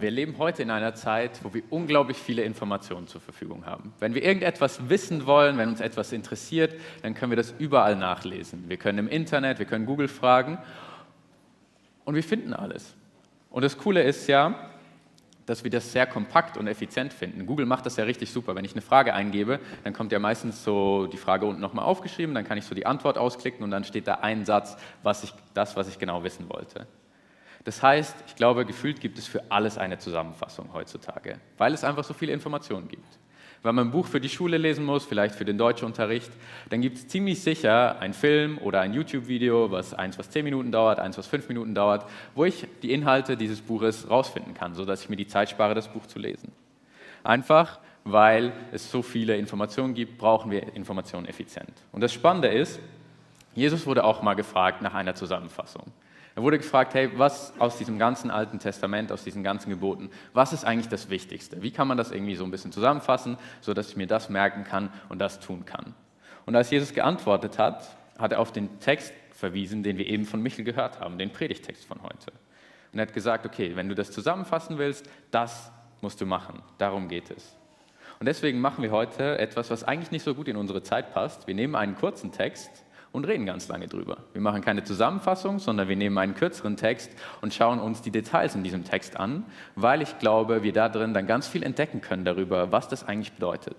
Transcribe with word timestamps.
Wir 0.00 0.12
leben 0.12 0.38
heute 0.38 0.62
in 0.62 0.70
einer 0.70 0.94
Zeit, 0.94 1.40
wo 1.42 1.52
wir 1.52 1.64
unglaublich 1.70 2.18
viele 2.18 2.42
Informationen 2.42 3.08
zur 3.08 3.20
Verfügung 3.20 3.66
haben. 3.66 3.92
Wenn 3.98 4.14
wir 4.14 4.22
irgendetwas 4.22 4.88
wissen 4.88 5.26
wollen, 5.26 5.58
wenn 5.58 5.70
uns 5.70 5.80
etwas 5.80 6.12
interessiert, 6.12 6.74
dann 7.02 7.14
können 7.14 7.32
wir 7.32 7.36
das 7.36 7.52
überall 7.58 7.96
nachlesen. 7.96 8.68
Wir 8.68 8.76
können 8.76 8.98
im 8.98 9.08
Internet, 9.08 9.58
wir 9.58 9.66
können 9.66 9.86
Google 9.86 10.06
fragen 10.06 10.58
und 12.04 12.14
wir 12.14 12.22
finden 12.22 12.52
alles. 12.52 12.94
Und 13.50 13.64
das 13.64 13.76
Coole 13.76 14.04
ist 14.04 14.28
ja, 14.28 14.70
dass 15.46 15.64
wir 15.64 15.70
das 15.72 15.90
sehr 15.90 16.06
kompakt 16.06 16.56
und 16.56 16.68
effizient 16.68 17.12
finden. 17.12 17.44
Google 17.44 17.66
macht 17.66 17.84
das 17.84 17.96
ja 17.96 18.04
richtig 18.04 18.30
super. 18.30 18.54
Wenn 18.54 18.64
ich 18.64 18.74
eine 18.74 18.82
Frage 18.82 19.14
eingebe, 19.14 19.58
dann 19.82 19.94
kommt 19.94 20.12
ja 20.12 20.20
meistens 20.20 20.62
so 20.62 21.08
die 21.08 21.16
Frage 21.16 21.44
unten 21.44 21.60
nochmal 21.60 21.86
aufgeschrieben, 21.86 22.36
dann 22.36 22.44
kann 22.44 22.56
ich 22.56 22.66
so 22.66 22.74
die 22.76 22.86
Antwort 22.86 23.18
ausklicken 23.18 23.64
und 23.64 23.72
dann 23.72 23.82
steht 23.82 24.06
da 24.06 24.14
ein 24.14 24.44
Satz, 24.44 24.76
was 25.02 25.24
ich, 25.24 25.34
das, 25.54 25.74
was 25.74 25.88
ich 25.88 25.98
genau 25.98 26.22
wissen 26.22 26.48
wollte. 26.48 26.86
Das 27.68 27.82
heißt, 27.82 28.24
ich 28.26 28.34
glaube, 28.34 28.64
gefühlt 28.64 28.98
gibt 28.98 29.18
es 29.18 29.28
für 29.28 29.42
alles 29.50 29.76
eine 29.76 29.98
Zusammenfassung 29.98 30.70
heutzutage, 30.72 31.38
weil 31.58 31.74
es 31.74 31.84
einfach 31.84 32.02
so 32.02 32.14
viele 32.14 32.32
Informationen 32.32 32.88
gibt. 32.88 33.18
Wenn 33.62 33.74
man 33.74 33.88
ein 33.88 33.90
Buch 33.90 34.06
für 34.06 34.22
die 34.22 34.30
Schule 34.30 34.56
lesen 34.56 34.86
muss, 34.86 35.04
vielleicht 35.04 35.34
für 35.34 35.44
den 35.44 35.58
Deutschunterricht, 35.58 36.30
dann 36.70 36.80
gibt 36.80 36.96
es 36.96 37.08
ziemlich 37.08 37.42
sicher 37.42 38.00
einen 38.00 38.14
Film 38.14 38.56
oder 38.56 38.80
ein 38.80 38.94
YouTube-Video, 38.94 39.70
was 39.70 39.92
eins, 39.92 40.18
was 40.18 40.30
zehn 40.30 40.44
Minuten 40.44 40.72
dauert, 40.72 40.98
eins, 40.98 41.18
was 41.18 41.26
fünf 41.26 41.46
Minuten 41.48 41.74
dauert, 41.74 42.08
wo 42.34 42.46
ich 42.46 42.66
die 42.80 42.90
Inhalte 42.90 43.36
dieses 43.36 43.60
Buches 43.60 44.08
rausfinden 44.08 44.54
kann, 44.54 44.74
sodass 44.74 45.02
ich 45.02 45.10
mir 45.10 45.16
die 45.16 45.26
Zeit 45.26 45.50
spare, 45.50 45.74
das 45.74 45.88
Buch 45.88 46.06
zu 46.06 46.18
lesen. 46.18 46.52
Einfach, 47.22 47.80
weil 48.02 48.54
es 48.72 48.90
so 48.90 49.02
viele 49.02 49.36
Informationen 49.36 49.92
gibt, 49.92 50.16
brauchen 50.16 50.50
wir 50.50 50.74
Informationen 50.74 51.26
effizient. 51.26 51.74
Und 51.92 52.00
das 52.00 52.14
Spannende 52.14 52.48
ist, 52.48 52.80
Jesus 53.54 53.86
wurde 53.86 54.04
auch 54.04 54.22
mal 54.22 54.32
gefragt 54.32 54.80
nach 54.80 54.94
einer 54.94 55.14
Zusammenfassung. 55.14 55.92
Er 56.38 56.44
wurde 56.44 56.58
gefragt, 56.58 56.94
hey, 56.94 57.10
was 57.16 57.52
aus 57.58 57.78
diesem 57.78 57.98
ganzen 57.98 58.30
Alten 58.30 58.60
Testament, 58.60 59.10
aus 59.10 59.24
diesen 59.24 59.42
ganzen 59.42 59.70
Geboten, 59.70 60.08
was 60.34 60.52
ist 60.52 60.64
eigentlich 60.64 60.86
das 60.86 61.10
Wichtigste? 61.10 61.62
Wie 61.62 61.72
kann 61.72 61.88
man 61.88 61.98
das 61.98 62.12
irgendwie 62.12 62.36
so 62.36 62.44
ein 62.44 62.52
bisschen 62.52 62.70
zusammenfassen, 62.70 63.36
sodass 63.60 63.88
ich 63.88 63.96
mir 63.96 64.06
das 64.06 64.28
merken 64.28 64.62
kann 64.62 64.92
und 65.08 65.18
das 65.18 65.40
tun 65.40 65.64
kann? 65.64 65.96
Und 66.46 66.54
als 66.54 66.70
Jesus 66.70 66.94
geantwortet 66.94 67.58
hat, 67.58 67.88
hat 68.20 68.30
er 68.30 68.38
auf 68.38 68.52
den 68.52 68.78
Text 68.78 69.12
verwiesen, 69.32 69.82
den 69.82 69.98
wir 69.98 70.06
eben 70.06 70.26
von 70.26 70.40
Michel 70.40 70.64
gehört 70.64 71.00
haben, 71.00 71.18
den 71.18 71.32
Predigtext 71.32 71.84
von 71.84 72.04
heute. 72.04 72.30
Und 72.92 73.00
er 73.00 73.06
hat 73.08 73.14
gesagt, 73.14 73.44
okay, 73.44 73.74
wenn 73.74 73.88
du 73.88 73.96
das 73.96 74.12
zusammenfassen 74.12 74.78
willst, 74.78 75.10
das 75.32 75.72
musst 76.02 76.20
du 76.20 76.26
machen. 76.26 76.62
Darum 76.78 77.08
geht 77.08 77.32
es. 77.32 77.56
Und 78.20 78.26
deswegen 78.26 78.60
machen 78.60 78.84
wir 78.84 78.92
heute 78.92 79.38
etwas, 79.38 79.70
was 79.70 79.82
eigentlich 79.82 80.12
nicht 80.12 80.22
so 80.22 80.36
gut 80.36 80.46
in 80.46 80.56
unsere 80.56 80.84
Zeit 80.84 81.12
passt. 81.12 81.48
Wir 81.48 81.56
nehmen 81.56 81.74
einen 81.74 81.96
kurzen 81.96 82.30
Text 82.30 82.84
und 83.12 83.26
reden 83.26 83.46
ganz 83.46 83.68
lange 83.68 83.88
drüber. 83.88 84.18
Wir 84.32 84.40
machen 84.40 84.62
keine 84.62 84.84
Zusammenfassung, 84.84 85.58
sondern 85.58 85.88
wir 85.88 85.96
nehmen 85.96 86.18
einen 86.18 86.34
kürzeren 86.34 86.76
Text 86.76 87.10
und 87.40 87.54
schauen 87.54 87.80
uns 87.80 88.02
die 88.02 88.10
Details 88.10 88.54
in 88.54 88.62
diesem 88.62 88.84
Text 88.84 89.16
an, 89.16 89.44
weil 89.74 90.02
ich 90.02 90.18
glaube, 90.18 90.62
wir 90.62 90.72
da 90.72 90.88
drin 90.88 91.14
dann 91.14 91.26
ganz 91.26 91.48
viel 91.48 91.62
entdecken 91.62 92.00
können 92.00 92.24
darüber, 92.24 92.72
was 92.72 92.88
das 92.88 93.06
eigentlich 93.06 93.32
bedeutet. 93.32 93.76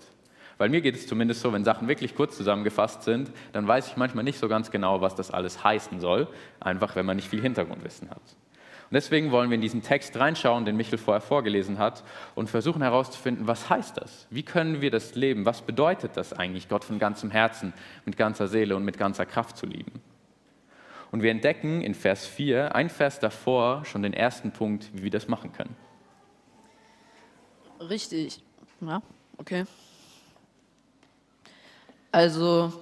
Weil 0.58 0.68
mir 0.68 0.82
geht 0.82 0.94
es 0.94 1.06
zumindest 1.06 1.40
so, 1.40 1.54
wenn 1.54 1.64
Sachen 1.64 1.88
wirklich 1.88 2.14
kurz 2.14 2.36
zusammengefasst 2.36 3.02
sind, 3.04 3.30
dann 3.52 3.66
weiß 3.66 3.88
ich 3.88 3.96
manchmal 3.96 4.24
nicht 4.24 4.38
so 4.38 4.46
ganz 4.46 4.70
genau, 4.70 5.00
was 5.00 5.14
das 5.14 5.30
alles 5.30 5.64
heißen 5.64 6.00
soll, 6.00 6.28
einfach 6.60 6.96
wenn 6.96 7.06
man 7.06 7.16
nicht 7.16 7.28
viel 7.28 7.40
Hintergrundwissen 7.40 8.10
hat. 8.10 8.20
Und 8.90 8.96
deswegen 8.96 9.30
wollen 9.30 9.50
wir 9.50 9.54
in 9.54 9.60
diesen 9.60 9.82
Text 9.82 10.16
reinschauen, 10.18 10.64
den 10.64 10.76
Michel 10.76 10.98
vorher 10.98 11.20
vorgelesen 11.20 11.78
hat, 11.78 12.02
und 12.34 12.50
versuchen 12.50 12.82
herauszufinden, 12.82 13.46
was 13.46 13.70
heißt 13.70 13.96
das? 13.96 14.26
Wie 14.30 14.42
können 14.42 14.80
wir 14.80 14.90
das 14.90 15.14
leben? 15.14 15.44
Was 15.44 15.62
bedeutet 15.62 16.16
das 16.16 16.32
eigentlich, 16.32 16.68
Gott 16.68 16.82
von 16.82 16.98
ganzem 16.98 17.30
Herzen, 17.30 17.72
mit 18.04 18.16
ganzer 18.16 18.48
Seele 18.48 18.74
und 18.74 18.84
mit 18.84 18.98
ganzer 18.98 19.26
Kraft 19.26 19.56
zu 19.56 19.66
lieben? 19.66 19.92
Und 21.12 21.22
wir 21.22 21.30
entdecken 21.30 21.82
in 21.82 21.94
Vers 21.94 22.26
4, 22.26 22.74
ein 22.74 22.88
Vers 22.88 23.20
davor, 23.20 23.84
schon 23.84 24.02
den 24.02 24.12
ersten 24.12 24.50
Punkt, 24.50 24.90
wie 24.92 25.04
wir 25.04 25.10
das 25.10 25.28
machen 25.28 25.52
können. 25.52 25.76
Richtig. 27.78 28.42
Ja, 28.80 29.02
okay. 29.38 29.66
Also, 32.10 32.72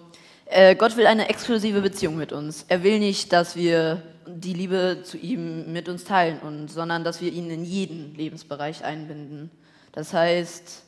äh, 0.47 0.75
Gott 0.75 0.97
will 0.97 1.07
eine 1.07 1.29
exklusive 1.29 1.83
Beziehung 1.83 2.17
mit 2.17 2.33
uns. 2.33 2.65
Er 2.69 2.83
will 2.83 2.99
nicht, 2.99 3.31
dass 3.35 3.57
wir 3.57 4.03
die 4.37 4.53
Liebe 4.53 5.01
zu 5.03 5.17
ihm 5.17 5.73
mit 5.73 5.89
uns 5.89 6.05
teilen, 6.05 6.39
und, 6.41 6.69
sondern 6.69 7.05
dass 7.05 7.21
wir 7.21 7.33
ihn 7.33 7.51
in 7.51 7.65
jeden 7.65 8.15
Lebensbereich 8.15 8.85
einbinden. 8.85 9.51
Das 9.93 10.13
heißt, 10.13 10.83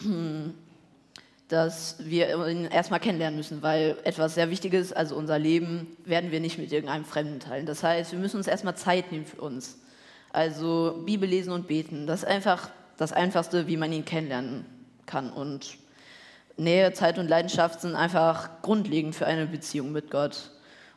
dass 1.48 1.96
wir 1.98 2.46
ihn 2.46 2.66
erstmal 2.66 3.00
kennenlernen 3.00 3.36
müssen, 3.36 3.62
weil 3.62 3.96
etwas 4.04 4.34
sehr 4.34 4.50
Wichtiges, 4.50 4.92
also 4.92 5.16
unser 5.16 5.38
Leben, 5.38 5.96
werden 6.04 6.30
wir 6.30 6.40
nicht 6.40 6.58
mit 6.58 6.70
irgendeinem 6.70 7.04
Fremden 7.04 7.40
teilen. 7.40 7.66
Das 7.66 7.82
heißt, 7.82 8.12
wir 8.12 8.18
müssen 8.18 8.36
uns 8.36 8.46
erstmal 8.46 8.76
Zeit 8.76 9.12
nehmen 9.12 9.26
für 9.26 9.40
uns. 9.40 9.78
Also 10.30 11.02
Bibel 11.06 11.28
lesen 11.28 11.52
und 11.52 11.66
beten, 11.66 12.06
das 12.06 12.22
ist 12.22 12.28
einfach 12.28 12.70
das 12.98 13.12
Einfachste, 13.12 13.66
wie 13.66 13.78
man 13.78 13.92
ihn 13.92 14.04
kennenlernen 14.04 14.66
kann. 15.06 15.32
Und 15.32 15.78
Nähe, 16.58 16.92
Zeit 16.92 17.18
und 17.18 17.28
Leidenschaft 17.28 17.80
sind 17.80 17.94
einfach 17.94 18.62
grundlegend 18.62 19.14
für 19.14 19.26
eine 19.26 19.46
Beziehung 19.46 19.92
mit 19.92 20.10
Gott. 20.10 20.50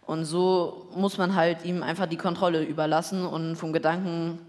Und 0.05 0.25
so 0.25 0.87
muss 0.95 1.17
man 1.17 1.35
halt 1.35 1.63
ihm 1.63 1.83
einfach 1.83 2.07
die 2.07 2.17
Kontrolle 2.17 2.63
überlassen 2.63 3.25
und 3.25 3.55
vom 3.55 3.71
Gedanken 3.71 4.39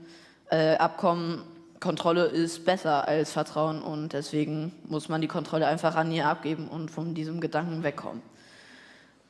äh, 0.50 0.76
abkommen, 0.76 1.42
Kontrolle 1.82 2.26
ist 2.26 2.64
besser 2.64 3.08
als 3.08 3.32
Vertrauen 3.32 3.82
und 3.82 4.12
deswegen 4.12 4.72
muss 4.84 5.08
man 5.08 5.20
die 5.20 5.26
Kontrolle 5.26 5.66
einfach 5.66 5.96
an 5.96 6.12
ihr 6.12 6.26
abgeben 6.26 6.68
und 6.68 6.90
von 6.90 7.12
diesem 7.12 7.40
Gedanken 7.40 7.82
wegkommen. 7.82 8.22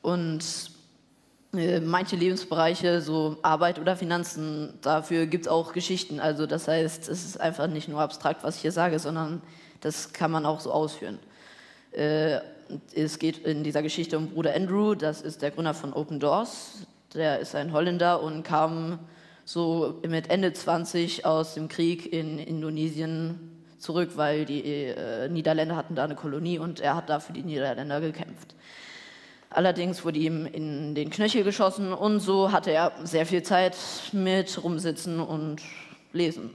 Und 0.03 0.43
äh, 1.53 1.79
manche 1.79 2.15
Lebensbereiche, 2.15 3.01
so 3.01 3.37
Arbeit 3.41 3.79
oder 3.79 3.95
Finanzen, 3.95 4.77
dafür 4.81 5.25
gibt 5.25 5.45
es 5.45 5.51
auch 5.51 5.73
Geschichten. 5.73 6.19
Also 6.19 6.45
das 6.45 6.67
heißt, 6.67 7.09
es 7.09 7.25
ist 7.25 7.39
einfach 7.39 7.67
nicht 7.67 7.87
nur 7.87 8.01
abstrakt, 8.01 8.43
was 8.43 8.57
ich 8.57 8.61
hier 8.61 8.71
sage, 8.71 8.99
sondern 8.99 9.41
das 9.81 10.13
kann 10.13 10.29
man 10.29 10.45
auch 10.45 10.59
so 10.59 10.71
ausführen. 10.71 11.19
Äh, 11.91 12.39
es 12.95 13.19
geht 13.19 13.39
in 13.39 13.63
dieser 13.63 13.81
Geschichte 13.81 14.17
um 14.17 14.29
Bruder 14.29 14.55
Andrew, 14.55 14.95
das 14.95 15.21
ist 15.21 15.41
der 15.41 15.51
Gründer 15.51 15.73
von 15.73 15.93
Open 15.93 16.19
Doors. 16.19 16.85
Der 17.13 17.39
ist 17.39 17.53
ein 17.55 17.73
Holländer 17.73 18.23
und 18.23 18.43
kam 18.43 18.99
so 19.45 20.01
mit 20.07 20.29
Ende 20.29 20.53
20 20.53 21.25
aus 21.25 21.53
dem 21.53 21.67
Krieg 21.67 22.11
in 22.11 22.39
Indonesien 22.39 23.63
zurück, 23.77 24.11
weil 24.15 24.45
die 24.45 24.63
äh, 24.63 25.29
Niederländer 25.29 25.75
hatten 25.75 25.95
da 25.95 26.05
eine 26.05 26.15
Kolonie 26.15 26.57
und 26.57 26.79
er 26.79 26.95
hat 26.95 27.09
da 27.09 27.19
für 27.19 27.33
die 27.33 27.43
Niederländer 27.43 28.01
gekämpft. 28.01 28.55
Allerdings 29.49 30.03
wurde 30.03 30.17
ihm 30.17 30.47
in 30.47 30.95
den 30.95 31.11
Knöchel 31.11 31.43
geschossen 31.43 31.93
und 31.93 32.19
so 32.19 32.51
hatte 32.51 32.71
er 32.71 32.93
sehr 33.03 33.25
viel 33.25 33.43
Zeit 33.43 33.75
mit 34.11 34.63
rumsitzen 34.63 35.19
und 35.19 35.61
lesen. 36.11 36.49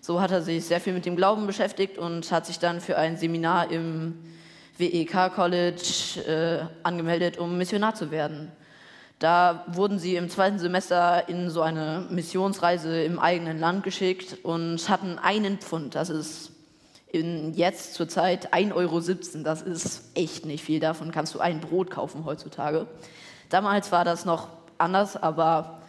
So 0.00 0.20
hat 0.20 0.32
er 0.32 0.42
sich 0.42 0.64
sehr 0.64 0.80
viel 0.80 0.94
mit 0.94 1.06
dem 1.06 1.14
Glauben 1.14 1.46
beschäftigt 1.46 1.98
und 1.98 2.32
hat 2.32 2.46
sich 2.46 2.58
dann 2.58 2.80
für 2.80 2.98
ein 2.98 3.16
Seminar 3.16 3.70
im 3.70 4.18
WEK 4.82 5.32
College 5.34 6.20
äh, 6.26 6.66
angemeldet, 6.82 7.38
um 7.38 7.56
Missionar 7.56 7.94
zu 7.94 8.10
werden. 8.10 8.50
Da 9.20 9.64
wurden 9.68 10.00
sie 10.00 10.16
im 10.16 10.28
zweiten 10.28 10.58
Semester 10.58 11.28
in 11.28 11.48
so 11.48 11.62
eine 11.62 12.06
Missionsreise 12.10 13.04
im 13.04 13.20
eigenen 13.20 13.60
Land 13.60 13.84
geschickt 13.84 14.38
und 14.42 14.88
hatten 14.88 15.18
einen 15.20 15.58
Pfund. 15.58 15.94
Das 15.94 16.10
ist 16.10 16.50
in 17.12 17.54
jetzt 17.54 17.94
zurzeit 17.94 18.52
1,17 18.52 18.74
Euro. 18.74 19.00
Das 19.44 19.62
ist 19.62 20.16
echt 20.16 20.44
nicht 20.44 20.64
viel. 20.64 20.80
Davon 20.80 21.12
kannst 21.12 21.34
du 21.36 21.38
ein 21.38 21.60
Brot 21.60 21.90
kaufen 21.90 22.24
heutzutage. 22.24 22.88
Damals 23.48 23.92
war 23.92 24.04
das 24.04 24.24
noch 24.24 24.48
anders, 24.78 25.16
aber 25.16 25.82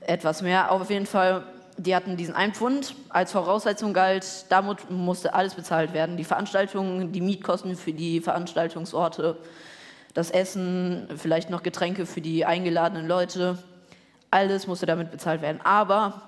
etwas 0.00 0.42
mehr. 0.42 0.70
Auf 0.70 0.90
jeden 0.90 1.06
Fall 1.06 1.44
die 1.76 1.94
hatten 1.94 2.16
diesen 2.16 2.34
einen 2.34 2.54
Pfund 2.54 2.94
als 3.08 3.32
Voraussetzung 3.32 3.92
galt, 3.92 4.46
damit 4.48 4.90
musste 4.90 5.34
alles 5.34 5.54
bezahlt 5.54 5.92
werden. 5.92 6.16
Die 6.16 6.24
Veranstaltungen, 6.24 7.12
die 7.12 7.20
Mietkosten 7.20 7.76
für 7.76 7.92
die 7.92 8.20
Veranstaltungsorte, 8.20 9.36
das 10.14 10.30
Essen, 10.30 11.08
vielleicht 11.16 11.50
noch 11.50 11.62
Getränke 11.62 12.06
für 12.06 12.20
die 12.20 12.44
eingeladenen 12.44 13.08
Leute, 13.08 13.58
alles 14.30 14.66
musste 14.66 14.86
damit 14.86 15.10
bezahlt 15.10 15.42
werden. 15.42 15.60
Aber 15.64 16.22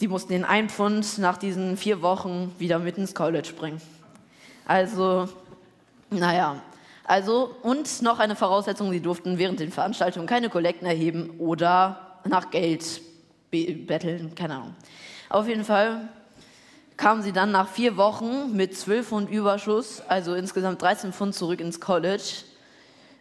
die 0.00 0.08
mussten 0.08 0.32
den 0.32 0.44
einen 0.44 0.68
Pfund 0.68 1.18
nach 1.18 1.36
diesen 1.36 1.76
vier 1.76 2.02
Wochen 2.02 2.54
wieder 2.58 2.78
mit 2.78 2.98
ins 2.98 3.14
College 3.14 3.52
bringen. 3.56 3.80
Also, 4.66 5.28
naja. 6.10 6.56
Also, 7.04 7.54
und 7.62 8.02
noch 8.02 8.18
eine 8.18 8.34
Voraussetzung, 8.34 8.90
sie 8.90 9.00
durften 9.00 9.36
während 9.38 9.60
den 9.60 9.70
Veranstaltungen 9.70 10.26
keine 10.26 10.48
Kollekten 10.48 10.86
erheben 10.86 11.34
oder 11.38 12.18
nach 12.24 12.50
Geld 12.50 13.02
betteln, 13.86 14.34
keine 14.34 14.56
Ahnung. 14.56 14.74
Auf 15.28 15.48
jeden 15.48 15.64
Fall 15.64 16.08
kamen 16.96 17.22
sie 17.22 17.32
dann 17.32 17.50
nach 17.50 17.68
vier 17.68 17.96
Wochen 17.96 18.54
mit 18.54 18.76
12 18.76 19.08
Pfund 19.08 19.30
Überschuss, 19.30 20.02
also 20.08 20.34
insgesamt 20.34 20.80
13 20.82 21.12
Pfund 21.12 21.34
zurück 21.34 21.60
ins 21.60 21.80
College, 21.80 22.44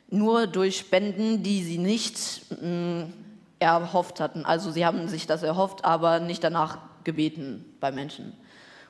nur 0.10 0.48
durch 0.48 0.78
Spenden, 0.78 1.44
die 1.44 1.64
sie 1.64 1.78
nicht 1.78 2.46
mh, 2.62 2.68
mm, 2.68 3.14
erhofft 3.60 4.20
hatten. 4.20 4.46
Also 4.46 4.72
sie 4.72 4.86
haben 4.86 5.08
sich 5.08 5.26
das 5.26 5.42
erhofft, 5.42 5.86
aber 5.86 6.20
nicht 6.20 6.44
danach 6.44 6.78
gebeten 7.04 7.66
bei 7.80 7.92
Menschen. 7.92 8.34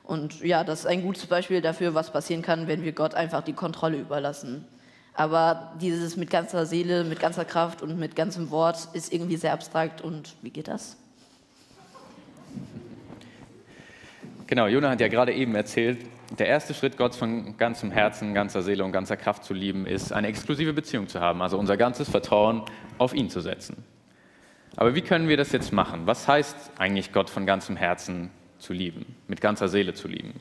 Und 0.02 0.40
ja, 0.40 0.64
das 0.64 0.80
ist 0.80 0.86
ein 0.86 1.02
gutes 1.02 1.26
Beispiel 1.26 1.62
dafür, 1.62 1.94
was 1.94 2.12
passieren 2.12 2.42
kann, 2.42 2.66
wenn 2.66 2.82
wir 2.82 2.92
Gott 2.92 3.14
einfach 3.14 3.42
die 3.42 3.54
Kontrolle 3.54 3.96
überlassen. 3.98 4.66
Aber 5.14 5.72
dieses 5.80 6.16
mit 6.16 6.28
ganzer 6.28 6.66
Seele, 6.66 7.04
mit 7.04 7.20
ganzer 7.20 7.44
Kraft 7.44 7.80
und 7.80 7.98
mit 7.98 8.16
ganzem 8.16 8.50
Wort 8.50 8.88
ist 8.92 9.12
irgendwie 9.12 9.36
sehr 9.36 9.52
abstrakt. 9.52 10.02
Und 10.02 10.34
wie 10.42 10.50
geht 10.50 10.68
das? 10.68 10.96
Genau, 14.46 14.66
Jonah 14.66 14.90
hat 14.90 15.00
ja 15.00 15.08
gerade 15.08 15.32
eben 15.32 15.54
erzählt, 15.54 16.04
der 16.38 16.48
erste 16.48 16.74
Schritt, 16.74 16.98
Gott 16.98 17.14
von 17.14 17.56
ganzem 17.56 17.90
Herzen, 17.90 18.34
ganzer 18.34 18.62
Seele 18.62 18.84
und 18.84 18.92
ganzer 18.92 19.16
Kraft 19.16 19.44
zu 19.44 19.54
lieben, 19.54 19.86
ist, 19.86 20.12
eine 20.12 20.26
exklusive 20.28 20.74
Beziehung 20.74 21.08
zu 21.08 21.20
haben, 21.20 21.40
also 21.40 21.58
unser 21.58 21.78
ganzes 21.78 22.10
Vertrauen 22.10 22.62
auf 22.98 23.14
ihn 23.14 23.30
zu 23.30 23.40
setzen. 23.40 23.84
Aber 24.76 24.94
wie 24.94 25.00
können 25.00 25.28
wir 25.28 25.38
das 25.38 25.52
jetzt 25.52 25.72
machen? 25.72 26.02
Was 26.06 26.28
heißt 26.28 26.72
eigentlich 26.78 27.12
Gott 27.12 27.30
von 27.30 27.46
ganzem 27.46 27.76
Herzen 27.76 28.30
zu 28.58 28.74
lieben, 28.74 29.16
mit 29.28 29.40
ganzer 29.40 29.68
Seele 29.68 29.94
zu 29.94 30.08
lieben? 30.08 30.34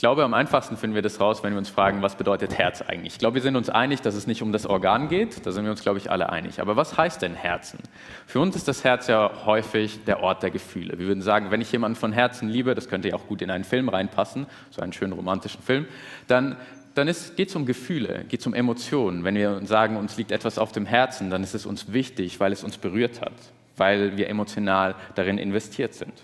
Ich 0.00 0.02
glaube, 0.02 0.24
am 0.24 0.32
einfachsten 0.32 0.78
finden 0.78 0.94
wir 0.94 1.02
das 1.02 1.20
raus, 1.20 1.42
wenn 1.42 1.52
wir 1.52 1.58
uns 1.58 1.68
fragen, 1.68 2.00
was 2.00 2.16
bedeutet 2.16 2.56
Herz 2.56 2.80
eigentlich? 2.80 3.12
Ich 3.12 3.18
glaube, 3.18 3.34
wir 3.34 3.42
sind 3.42 3.54
uns 3.54 3.68
einig, 3.68 4.00
dass 4.00 4.14
es 4.14 4.26
nicht 4.26 4.40
um 4.40 4.50
das 4.50 4.64
Organ 4.64 5.10
geht. 5.10 5.44
Da 5.44 5.52
sind 5.52 5.64
wir 5.64 5.70
uns, 5.70 5.82
glaube 5.82 5.98
ich, 5.98 6.10
alle 6.10 6.30
einig. 6.30 6.62
Aber 6.62 6.74
was 6.74 6.96
heißt 6.96 7.20
denn 7.20 7.34
Herzen? 7.34 7.80
Für 8.26 8.40
uns 8.40 8.56
ist 8.56 8.66
das 8.66 8.82
Herz 8.82 9.08
ja 9.08 9.30
häufig 9.44 10.02
der 10.06 10.22
Ort 10.22 10.42
der 10.42 10.50
Gefühle. 10.50 10.98
Wir 10.98 11.06
würden 11.06 11.20
sagen, 11.20 11.50
wenn 11.50 11.60
ich 11.60 11.70
jemanden 11.70 11.96
von 11.96 12.12
Herzen 12.12 12.48
liebe, 12.48 12.74
das 12.74 12.88
könnte 12.88 13.10
ja 13.10 13.14
auch 13.14 13.26
gut 13.26 13.42
in 13.42 13.50
einen 13.50 13.64
Film 13.64 13.90
reinpassen, 13.90 14.46
so 14.70 14.80
einen 14.80 14.94
schönen 14.94 15.12
romantischen 15.12 15.60
Film, 15.60 15.86
dann, 16.28 16.56
dann 16.94 17.14
geht 17.36 17.50
es 17.50 17.54
um 17.54 17.66
Gefühle, 17.66 18.24
geht 18.26 18.40
es 18.40 18.46
um 18.46 18.54
Emotionen. 18.54 19.22
Wenn 19.24 19.34
wir 19.34 19.60
sagen, 19.66 19.98
uns 19.98 20.16
liegt 20.16 20.32
etwas 20.32 20.58
auf 20.58 20.72
dem 20.72 20.86
Herzen, 20.86 21.28
dann 21.28 21.42
ist 21.42 21.54
es 21.54 21.66
uns 21.66 21.92
wichtig, 21.92 22.40
weil 22.40 22.52
es 22.52 22.64
uns 22.64 22.78
berührt 22.78 23.20
hat, 23.20 23.34
weil 23.76 24.16
wir 24.16 24.30
emotional 24.30 24.94
darin 25.14 25.36
investiert 25.36 25.92
sind. 25.92 26.14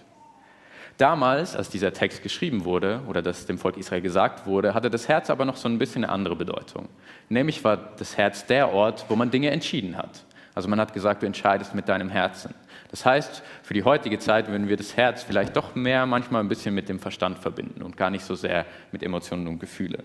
Damals, 0.99 1.55
als 1.55 1.69
dieser 1.69 1.93
Text 1.93 2.23
geschrieben 2.23 2.65
wurde 2.65 3.03
oder 3.07 3.21
das 3.21 3.45
dem 3.45 3.59
Volk 3.59 3.77
Israel 3.77 4.01
gesagt 4.01 4.47
wurde, 4.47 4.73
hatte 4.73 4.89
das 4.89 5.09
Herz 5.09 5.29
aber 5.29 5.45
noch 5.45 5.57
so 5.57 5.69
ein 5.69 5.79
bisschen 5.79 6.05
eine 6.05 6.13
andere 6.13 6.37
Bedeutung. 6.37 6.89
Nämlich 7.29 7.63
war 7.65 7.77
das 7.77 8.17
Herz 8.17 8.47
der 8.47 8.73
Ort, 8.73 9.05
wo 9.09 9.17
man 9.17 9.31
Dinge 9.31 9.51
entschieden 9.51 9.99
hat. 9.99 10.25
Also 10.55 10.71
man 10.71 10.81
hat 10.81 10.95
gesagt, 10.95 11.23
du 11.23 11.27
entscheidest 11.27 11.75
mit 11.75 11.87
deinem 11.87 12.09
Herzen. 12.09 12.55
Das 12.91 13.05
heißt, 13.05 13.43
für 13.63 13.75
die 13.75 13.85
heutige 13.85 14.19
Zeit 14.19 14.49
würden 14.49 14.69
wir 14.69 14.79
das 14.79 14.97
Herz 14.97 15.23
vielleicht 15.23 15.55
doch 15.55 15.75
mehr 15.75 16.07
manchmal 16.07 16.43
ein 16.43 16.49
bisschen 16.49 16.75
mit 16.75 16.89
dem 16.89 16.99
Verstand 16.99 17.39
verbinden 17.39 17.83
und 17.83 17.99
gar 17.99 18.09
nicht 18.09 18.25
so 18.25 18.35
sehr 18.35 18.65
mit 18.91 19.03
Emotionen 19.03 19.49
und 19.49 19.59
Gefühle. 19.59 20.03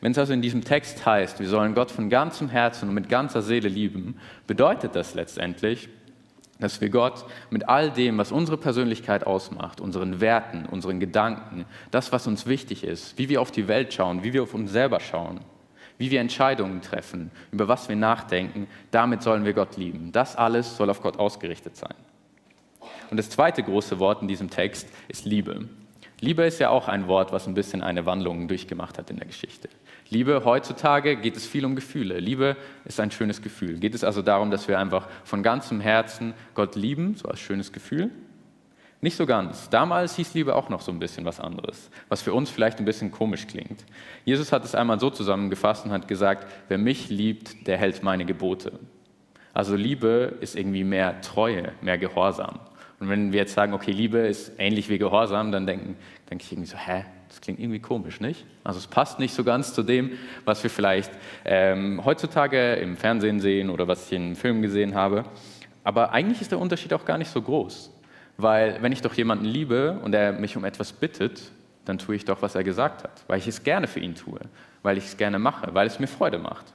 Wenn 0.00 0.12
es 0.12 0.18
also 0.18 0.32
in 0.32 0.40
diesem 0.40 0.64
Text 0.64 1.04
heißt, 1.04 1.40
wir 1.40 1.48
sollen 1.48 1.74
Gott 1.74 1.90
von 1.90 2.08
ganzem 2.08 2.48
Herzen 2.48 2.88
und 2.88 2.94
mit 2.94 3.10
ganzer 3.10 3.42
Seele 3.42 3.68
lieben, 3.68 4.18
bedeutet 4.46 4.96
das 4.96 5.12
letztendlich, 5.12 5.90
dass 6.60 6.80
wir 6.80 6.90
Gott 6.90 7.24
mit 7.50 7.68
all 7.68 7.90
dem, 7.90 8.18
was 8.18 8.32
unsere 8.32 8.56
Persönlichkeit 8.56 9.26
ausmacht, 9.26 9.80
unseren 9.80 10.20
Werten, 10.20 10.66
unseren 10.66 11.00
Gedanken, 11.00 11.64
das, 11.90 12.12
was 12.12 12.26
uns 12.26 12.46
wichtig 12.46 12.84
ist, 12.84 13.18
wie 13.18 13.28
wir 13.28 13.40
auf 13.40 13.50
die 13.50 13.68
Welt 13.68 13.92
schauen, 13.92 14.22
wie 14.22 14.32
wir 14.32 14.42
auf 14.42 14.54
uns 14.54 14.70
selber 14.70 15.00
schauen, 15.00 15.40
wie 15.98 16.10
wir 16.10 16.20
Entscheidungen 16.20 16.82
treffen, 16.82 17.30
über 17.52 17.68
was 17.68 17.88
wir 17.88 17.96
nachdenken, 17.96 18.68
damit 18.90 19.22
sollen 19.22 19.44
wir 19.44 19.52
Gott 19.52 19.76
lieben. 19.76 20.12
Das 20.12 20.36
alles 20.36 20.76
soll 20.76 20.90
auf 20.90 21.02
Gott 21.02 21.18
ausgerichtet 21.18 21.76
sein. 21.76 21.94
Und 23.10 23.16
das 23.16 23.30
zweite 23.30 23.62
große 23.62 23.98
Wort 23.98 24.22
in 24.22 24.28
diesem 24.28 24.50
Text 24.50 24.88
ist 25.08 25.24
Liebe. 25.24 25.68
Liebe 26.20 26.44
ist 26.44 26.58
ja 26.58 26.68
auch 26.68 26.88
ein 26.88 27.08
Wort, 27.08 27.32
was 27.32 27.46
ein 27.46 27.54
bisschen 27.54 27.82
eine 27.82 28.04
Wandlung 28.04 28.46
durchgemacht 28.46 28.98
hat 28.98 29.10
in 29.10 29.16
der 29.16 29.26
Geschichte. 29.26 29.68
Liebe, 30.10 30.42
heutzutage 30.44 31.16
geht 31.16 31.36
es 31.36 31.46
viel 31.46 31.64
um 31.64 31.74
Gefühle. 31.74 32.18
Liebe 32.18 32.56
ist 32.84 33.00
ein 33.00 33.10
schönes 33.10 33.40
Gefühl. 33.40 33.78
Geht 33.78 33.94
es 33.94 34.04
also 34.04 34.20
darum, 34.20 34.50
dass 34.50 34.68
wir 34.68 34.78
einfach 34.78 35.08
von 35.24 35.42
ganzem 35.42 35.80
Herzen 35.80 36.34
Gott 36.54 36.76
lieben, 36.76 37.14
so 37.16 37.28
als 37.28 37.40
schönes 37.40 37.72
Gefühl? 37.72 38.10
Nicht 39.00 39.16
so 39.16 39.24
ganz. 39.24 39.70
Damals 39.70 40.16
hieß 40.16 40.34
Liebe 40.34 40.54
auch 40.54 40.68
noch 40.68 40.82
so 40.82 40.92
ein 40.92 40.98
bisschen 40.98 41.24
was 41.24 41.40
anderes, 41.40 41.90
was 42.10 42.20
für 42.20 42.34
uns 42.34 42.50
vielleicht 42.50 42.80
ein 42.80 42.84
bisschen 42.84 43.10
komisch 43.10 43.46
klingt. 43.46 43.84
Jesus 44.26 44.52
hat 44.52 44.62
es 44.64 44.74
einmal 44.74 45.00
so 45.00 45.08
zusammengefasst 45.08 45.86
und 45.86 45.92
hat 45.92 46.06
gesagt, 46.06 46.46
wer 46.68 46.76
mich 46.76 47.08
liebt, 47.08 47.66
der 47.66 47.78
hält 47.78 48.02
meine 48.02 48.26
Gebote. 48.26 48.72
Also 49.54 49.74
Liebe 49.74 50.36
ist 50.40 50.54
irgendwie 50.54 50.84
mehr 50.84 51.22
Treue, 51.22 51.72
mehr 51.80 51.96
Gehorsam. 51.96 52.60
Und 53.00 53.08
wenn 53.08 53.32
wir 53.32 53.40
jetzt 53.40 53.54
sagen, 53.54 53.72
okay, 53.72 53.92
Liebe 53.92 54.18
ist 54.18 54.52
ähnlich 54.58 54.90
wie 54.90 54.98
Gehorsam, 54.98 55.50
dann 55.52 55.66
denke 55.66 55.94
denk 56.30 56.42
ich 56.42 56.52
irgendwie 56.52 56.68
so, 56.68 56.76
hä, 56.76 57.04
das 57.28 57.40
klingt 57.40 57.58
irgendwie 57.58 57.80
komisch, 57.80 58.20
nicht? 58.20 58.44
Also 58.62 58.78
es 58.78 58.86
passt 58.86 59.18
nicht 59.18 59.34
so 59.34 59.42
ganz 59.42 59.72
zu 59.72 59.82
dem, 59.82 60.12
was 60.44 60.62
wir 60.62 60.70
vielleicht 60.70 61.10
ähm, 61.44 62.04
heutzutage 62.04 62.74
im 62.74 62.96
Fernsehen 62.96 63.40
sehen 63.40 63.70
oder 63.70 63.88
was 63.88 64.06
ich 64.06 64.12
in 64.12 64.36
Filmen 64.36 64.60
gesehen 64.62 64.94
habe. 64.94 65.24
Aber 65.82 66.12
eigentlich 66.12 66.42
ist 66.42 66.50
der 66.50 66.58
Unterschied 66.58 66.92
auch 66.92 67.06
gar 67.06 67.16
nicht 67.16 67.30
so 67.30 67.40
groß. 67.40 67.90
Weil 68.36 68.82
wenn 68.82 68.92
ich 68.92 69.00
doch 69.00 69.14
jemanden 69.14 69.46
liebe 69.46 69.98
und 70.04 70.14
er 70.14 70.32
mich 70.32 70.56
um 70.56 70.64
etwas 70.64 70.92
bittet, 70.92 71.42
dann 71.86 71.98
tue 71.98 72.16
ich 72.16 72.24
doch, 72.26 72.42
was 72.42 72.54
er 72.54 72.64
gesagt 72.64 73.04
hat. 73.04 73.24
Weil 73.28 73.38
ich 73.38 73.48
es 73.48 73.62
gerne 73.62 73.86
für 73.86 74.00
ihn 74.00 74.14
tue, 74.14 74.40
weil 74.82 74.98
ich 74.98 75.04
es 75.04 75.16
gerne 75.16 75.38
mache, 75.38 75.72
weil 75.74 75.86
es 75.86 75.98
mir 75.98 76.06
Freude 76.06 76.38
macht. 76.38 76.66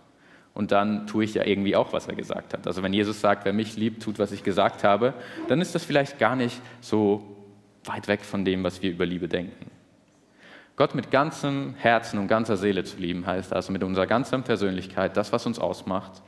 Und 0.56 0.72
dann 0.72 1.06
tue 1.06 1.26
ich 1.26 1.34
ja 1.34 1.46
irgendwie 1.46 1.76
auch, 1.76 1.94
was 1.94 2.08
er 2.08 2.16
gesagt 2.16 2.54
hat. 2.54 2.66
Also 2.66 2.82
wenn 2.82 2.94
Jesus 2.94 3.20
sagt, 3.20 3.44
wer 3.46 3.54
mich 3.54 3.76
liebt, 3.76 4.02
tut, 4.02 4.18
was 4.18 4.32
ich 4.32 4.42
gesagt 4.42 4.86
habe, 4.86 5.14
dann 5.50 5.60
ist 5.62 5.76
das 5.76 5.84
vielleicht 5.84 6.18
gar 6.18 6.36
nicht 6.36 6.60
so 6.80 7.24
weit 7.84 8.08
weg 8.08 8.22
von 8.22 8.46
dem, 8.46 8.64
was 8.64 8.82
wir 8.82 8.90
über 8.90 9.06
Liebe 9.06 9.28
denken. 9.28 9.70
Gott 10.78 10.96
mit 10.96 11.12
ganzem 11.12 11.76
Herzen 11.78 12.18
und 12.20 12.28
ganzer 12.28 12.56
Seele 12.58 12.86
zu 12.86 12.98
lieben, 12.98 13.28
heißt 13.28 13.54
also 13.54 13.72
mit 13.72 13.84
unserer 13.84 14.08
ganzen 14.08 14.44
Persönlichkeit, 14.44 15.16
das, 15.18 15.34
was 15.34 15.46
uns 15.46 15.60
ausmacht. 15.60 16.22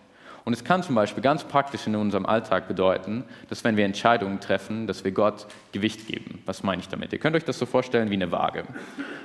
Und 0.47 0.53
es 0.53 0.63
kann 0.63 0.81
zum 0.81 0.95
Beispiel 0.95 1.21
ganz 1.21 1.43
praktisch 1.43 1.87
in 1.87 1.95
unserem 1.97 2.25
Alltag 2.25 2.69
bedeuten, 2.69 3.25
dass 3.49 3.65
wenn 3.65 3.75
wir 3.75 3.83
Entscheidungen 3.83 4.39
treffen, 4.39 4.87
dass 4.87 5.03
wir 5.03 5.11
Gott 5.11 5.45
Gewicht 5.73 6.07
geben. 6.07 6.41
Was 6.45 6.63
meine 6.63 6.81
ich 6.81 6.87
damit? 6.87 7.11
Ihr 7.11 7.19
könnt 7.19 7.35
euch 7.35 7.43
das 7.43 7.59
so 7.59 7.65
vorstellen 7.65 8.09
wie 8.11 8.13
eine 8.13 8.31
Waage. 8.31 8.63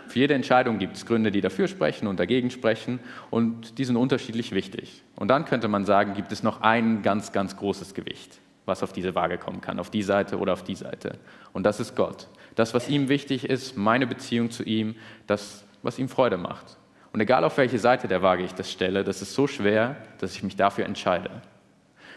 Für 0.08 0.18
jede 0.18 0.34
Entscheidung 0.34 0.80
gibt 0.80 0.96
es 0.96 1.06
Gründe, 1.06 1.30
die 1.30 1.40
dafür 1.40 1.68
sprechen 1.68 2.08
und 2.08 2.18
dagegen 2.18 2.50
sprechen 2.50 2.98
und 3.30 3.78
die 3.78 3.84
sind 3.84 3.94
unterschiedlich 3.94 4.50
wichtig. 4.50 5.04
Und 5.14 5.28
dann 5.28 5.44
könnte 5.44 5.68
man 5.68 5.84
sagen, 5.84 6.14
gibt 6.14 6.32
es 6.32 6.42
noch 6.42 6.62
ein 6.62 7.02
ganz, 7.02 7.30
ganz 7.30 7.56
großes 7.56 7.94
Gewicht, 7.94 8.40
was 8.66 8.82
auf 8.82 8.92
diese 8.92 9.14
Waage 9.14 9.38
kommen 9.38 9.60
kann, 9.60 9.78
auf 9.78 9.90
die 9.90 10.02
Seite 10.02 10.40
oder 10.40 10.54
auf 10.54 10.64
die 10.64 10.74
Seite. 10.74 11.18
Und 11.52 11.62
das 11.62 11.78
ist 11.78 11.94
Gott 11.94 12.26
das, 12.54 12.74
was 12.74 12.88
ihm 12.88 13.08
wichtig 13.08 13.48
ist, 13.48 13.76
meine 13.76 14.06
Beziehung 14.06 14.50
zu 14.50 14.62
ihm, 14.62 14.96
das, 15.26 15.64
was 15.82 15.98
ihm 15.98 16.08
Freude 16.08 16.36
macht. 16.36 16.76
Und 17.12 17.20
egal 17.20 17.44
auf 17.44 17.58
welche 17.58 17.78
Seite 17.78 18.08
der 18.08 18.22
Waage 18.22 18.42
ich 18.42 18.54
das 18.54 18.70
stelle, 18.70 19.04
das 19.04 19.20
ist 19.20 19.34
so 19.34 19.46
schwer, 19.46 19.96
dass 20.18 20.34
ich 20.34 20.42
mich 20.42 20.56
dafür 20.56 20.86
entscheide. 20.86 21.30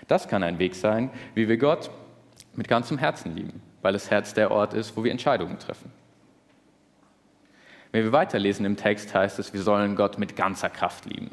Das 0.07 0.27
kann 0.27 0.44
ein 0.44 0.59
Weg 0.59 0.75
sein, 0.75 1.09
wie 1.33 1.50
wir 1.50 1.57
Gott 1.57 1.89
mit 2.53 2.68
ganzem 2.68 2.97
Herzen 2.97 3.36
lieben, 3.36 3.62
weil 3.81 3.94
das 3.94 4.09
Herz 4.09 4.33
der 4.33 4.51
Ort 4.51 4.74
ist, 4.74 4.95
wo 4.95 5.03
wir 5.03 5.12
Entscheidungen 5.12 5.59
treffen. 5.59 5.92
Wenn 7.92 8.03
wir 8.03 8.12
weiterlesen 8.12 8.65
im 8.65 8.77
Text, 8.77 9.13
heißt 9.13 9.39
es, 9.39 9.53
wir 9.53 9.62
sollen 9.62 9.95
Gott 9.95 10.18
mit 10.18 10.36
ganzer 10.36 10.69
Kraft 10.69 11.06
lieben. 11.06 11.31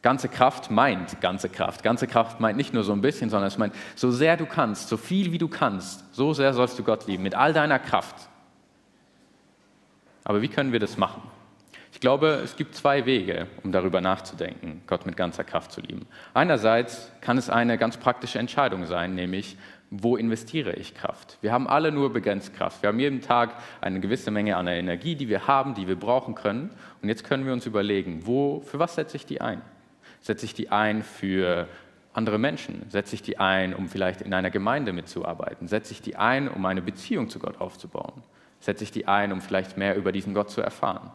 Ganze 0.00 0.28
Kraft 0.28 0.70
meint 0.70 1.20
ganze 1.20 1.48
Kraft. 1.48 1.84
Ganze 1.84 2.08
Kraft 2.08 2.40
meint 2.40 2.56
nicht 2.56 2.74
nur 2.74 2.82
so 2.82 2.92
ein 2.92 3.00
bisschen, 3.00 3.30
sondern 3.30 3.48
es 3.48 3.58
meint, 3.58 3.74
so 3.94 4.10
sehr 4.10 4.36
du 4.36 4.46
kannst, 4.46 4.88
so 4.88 4.96
viel 4.96 5.30
wie 5.30 5.38
du 5.38 5.46
kannst, 5.46 6.12
so 6.14 6.34
sehr 6.34 6.54
sollst 6.54 6.78
du 6.78 6.82
Gott 6.82 7.06
lieben, 7.06 7.22
mit 7.22 7.36
all 7.36 7.52
deiner 7.52 7.78
Kraft. 7.78 8.16
Aber 10.24 10.42
wie 10.42 10.48
können 10.48 10.72
wir 10.72 10.80
das 10.80 10.96
machen? 10.96 11.22
Ich 12.02 12.04
glaube, 12.04 12.40
es 12.42 12.56
gibt 12.56 12.74
zwei 12.74 13.06
Wege, 13.06 13.46
um 13.62 13.70
darüber 13.70 14.00
nachzudenken, 14.00 14.82
Gott 14.88 15.06
mit 15.06 15.16
ganzer 15.16 15.44
Kraft 15.44 15.70
zu 15.70 15.80
lieben. 15.80 16.04
Einerseits 16.34 17.12
kann 17.20 17.38
es 17.38 17.48
eine 17.48 17.78
ganz 17.78 17.96
praktische 17.96 18.40
Entscheidung 18.40 18.86
sein, 18.86 19.14
nämlich, 19.14 19.56
wo 19.88 20.16
investiere 20.16 20.72
ich 20.72 20.96
Kraft? 20.96 21.38
Wir 21.42 21.52
haben 21.52 21.68
alle 21.68 21.92
nur 21.92 22.12
begrenzt 22.12 22.56
Kraft. 22.56 22.82
Wir 22.82 22.88
haben 22.88 22.98
jeden 22.98 23.20
Tag 23.20 23.54
eine 23.80 24.00
gewisse 24.00 24.32
Menge 24.32 24.56
an 24.56 24.66
Energie, 24.66 25.14
die 25.14 25.28
wir 25.28 25.46
haben, 25.46 25.74
die 25.74 25.86
wir 25.86 25.94
brauchen 25.94 26.34
können. 26.34 26.70
Und 27.02 27.08
jetzt 27.08 27.22
können 27.22 27.46
wir 27.46 27.52
uns 27.52 27.66
überlegen, 27.66 28.26
wo, 28.26 28.62
für 28.62 28.80
was 28.80 28.96
setze 28.96 29.16
ich 29.16 29.24
die 29.24 29.40
ein? 29.40 29.62
Setze 30.22 30.44
ich 30.44 30.54
die 30.54 30.70
ein 30.70 31.04
für 31.04 31.68
andere 32.14 32.40
Menschen? 32.40 32.84
Setze 32.90 33.14
ich 33.14 33.22
die 33.22 33.38
ein, 33.38 33.74
um 33.74 33.88
vielleicht 33.88 34.22
in 34.22 34.34
einer 34.34 34.50
Gemeinde 34.50 34.92
mitzuarbeiten? 34.92 35.68
Setze 35.68 35.92
ich 35.92 36.02
die 36.02 36.16
ein, 36.16 36.48
um 36.48 36.66
eine 36.66 36.82
Beziehung 36.82 37.28
zu 37.28 37.38
Gott 37.38 37.60
aufzubauen? 37.60 38.24
Setze 38.58 38.82
ich 38.82 38.90
die 38.90 39.06
ein, 39.06 39.30
um 39.30 39.40
vielleicht 39.40 39.76
mehr 39.76 39.94
über 39.94 40.10
diesen 40.10 40.34
Gott 40.34 40.50
zu 40.50 40.62
erfahren? 40.62 41.12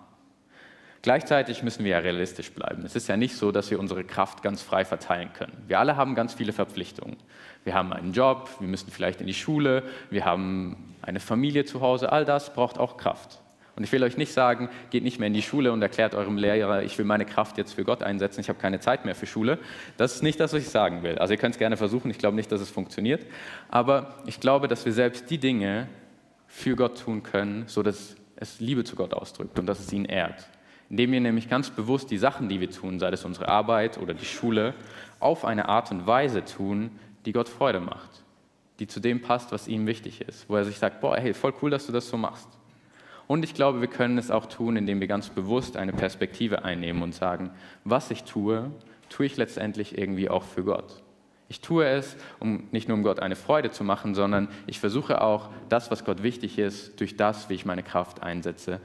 Gleichzeitig 1.02 1.64
müssen 1.64 1.84
wir 1.84 1.92
ja 1.92 2.00
realistisch 2.00 2.52
bleiben. 2.52 2.84
Es 2.86 2.96
ist 2.96 3.08
ja 3.08 3.18
nicht 3.18 3.36
so, 3.36 3.52
dass 3.52 3.70
wir 3.72 3.80
unsere 3.80 4.04
Kraft 4.04 4.42
ganz 4.42 4.62
frei 4.62 4.84
verteilen 4.84 5.32
können. 5.34 5.54
Wir 5.68 5.80
alle 5.80 5.96
haben 5.96 6.16
ganz 6.16 6.34
viele 6.34 6.54
Verpflichtungen. 6.54 7.18
Wir 7.64 7.74
haben 7.74 7.94
einen 7.94 8.14
Job, 8.14 8.50
wir 8.60 8.68
müssen 8.68 8.92
vielleicht 8.92 9.22
in 9.22 9.28
die 9.28 9.34
Schule, 9.34 9.84
wir 10.10 10.26
haben 10.26 10.96
eine 11.02 11.20
Familie 11.20 11.66
zu 11.66 11.82
Hause. 11.82 12.12
All 12.12 12.26
das 12.26 12.54
braucht 12.54 12.80
auch 12.80 12.98
Kraft. 12.98 13.42
Und 13.78 13.84
ich 13.84 13.92
will 13.92 14.04
euch 14.04 14.18
nicht 14.18 14.34
sagen, 14.34 14.70
geht 14.90 15.04
nicht 15.04 15.20
mehr 15.20 15.28
in 15.28 15.36
die 15.36 15.44
Schule 15.44 15.72
und 15.72 15.82
erklärt 15.84 16.16
eurem 16.16 16.38
Lehrer, 16.38 16.82
ich 16.82 16.98
will 16.98 17.06
meine 17.06 17.26
Kraft 17.26 17.60
jetzt 17.60 17.74
für 17.74 17.84
Gott 17.84 18.02
einsetzen, 18.02 18.42
ich 18.42 18.50
habe 18.50 18.58
keine 18.58 18.80
Zeit 18.80 19.06
mehr 19.06 19.14
für 19.14 19.28
Schule. 19.28 19.60
Das 19.98 20.16
ist 20.16 20.24
nicht 20.24 20.40
das, 20.40 20.52
was 20.52 20.64
ich 20.64 20.70
sagen 20.70 21.04
will. 21.04 21.20
Also 21.20 21.36
ihr 21.36 21.38
könnt 21.38 21.54
es 21.54 21.60
gerne 21.60 21.78
versuchen, 21.78 22.10
ich 22.10 22.18
glaube 22.18 22.36
nicht, 22.36 22.52
dass 22.52 22.60
es 22.60 22.72
funktioniert. 22.72 23.24
Aber 23.70 24.16
ich 24.26 24.40
glaube, 24.40 24.68
dass 24.68 24.84
wir 24.86 24.94
selbst 24.94 25.30
die 25.30 25.38
Dinge 25.38 25.88
für 26.48 26.76
Gott 26.76 27.00
tun 27.00 27.22
können, 27.22 27.66
sodass 27.68 28.16
es 28.36 28.60
Liebe 28.60 28.84
zu 28.84 28.96
Gott 28.96 29.14
ausdrückt 29.14 29.60
und 29.60 29.68
dass 29.68 29.80
es 29.80 29.94
ihn 29.94 30.06
ehrt. 30.06 30.48
Indem 30.90 31.12
wir 31.12 31.20
nämlich 31.20 31.50
ganz 31.50 31.70
bewusst 31.70 32.12
die 32.12 32.18
Sachen, 32.18 32.50
die 32.50 32.60
wir 32.62 32.72
tun, 32.72 33.00
sei 33.00 33.10
es 33.10 33.26
unsere 33.26 33.50
Arbeit 33.50 33.98
oder 33.98 34.14
die 34.14 34.26
Schule, 34.26 34.74
auf 35.20 35.46
eine 35.46 35.68
Art 35.68 35.92
und 35.92 36.08
Weise 36.08 36.46
tun, 36.46 36.92
die 37.26 37.34
Gott 37.34 37.50
Freude 37.50 37.80
macht, 37.80 38.24
die 38.80 38.88
zu 38.88 39.00
dem 39.00 39.22
passt, 39.22 39.52
was 39.52 39.68
ihm 39.68 39.86
wichtig 39.88 40.22
ist, 40.22 40.50
wo 40.50 40.56
er 40.56 40.64
sich 40.64 40.78
sagt, 40.78 41.02
boah, 41.02 41.18
hey, 41.18 41.34
voll 41.34 41.54
cool, 41.62 41.70
dass 41.70 41.88
du 41.88 41.92
das 41.92 42.08
so 42.08 42.18
machst. 42.18 42.48
Und 43.28 43.44
ich 43.44 43.54
glaube, 43.54 43.82
wir 43.82 43.90
können 43.90 44.18
es 44.18 44.32
auch 44.32 44.46
tun, 44.46 44.78
indem 44.78 45.02
wir 45.02 45.08
ganz 45.08 45.30
bewusst 45.30 45.76
eine 45.76 45.92
Perspektive 45.92 46.64
einnehmen 46.64 47.04
und 47.04 47.14
sagen, 47.14 47.52
was 47.84 48.10
ich 48.10 48.24
tue, 48.24 48.72
tue 49.10 49.26
ich 49.26 49.36
letztendlich 49.36 49.98
irgendwie 49.98 50.30
auch 50.30 50.44
für 50.44 50.64
Gott. 50.64 51.02
Ich 51.50 51.62
tue 51.62 51.86
es, 51.86 52.18
um 52.40 52.68
nicht 52.72 52.88
nur 52.88 52.98
um 52.98 53.04
Gott 53.04 53.20
eine 53.20 53.36
Freude 53.36 53.72
zu 53.72 53.84
machen, 53.84 54.16
sondern 54.16 54.50
ich 54.66 54.80
versuche 54.80 55.22
auch, 55.22 55.50
das, 55.70 55.92
was 55.92 56.04
Gott 56.04 56.24
wichtig 56.24 56.58
ist, 56.58 57.00
durch 57.00 57.16
das, 57.16 57.50
wie 57.50 57.54
ich 57.54 57.66
meine 57.66 57.84
Kraft 57.84 58.22
einsetze, 58.22 58.82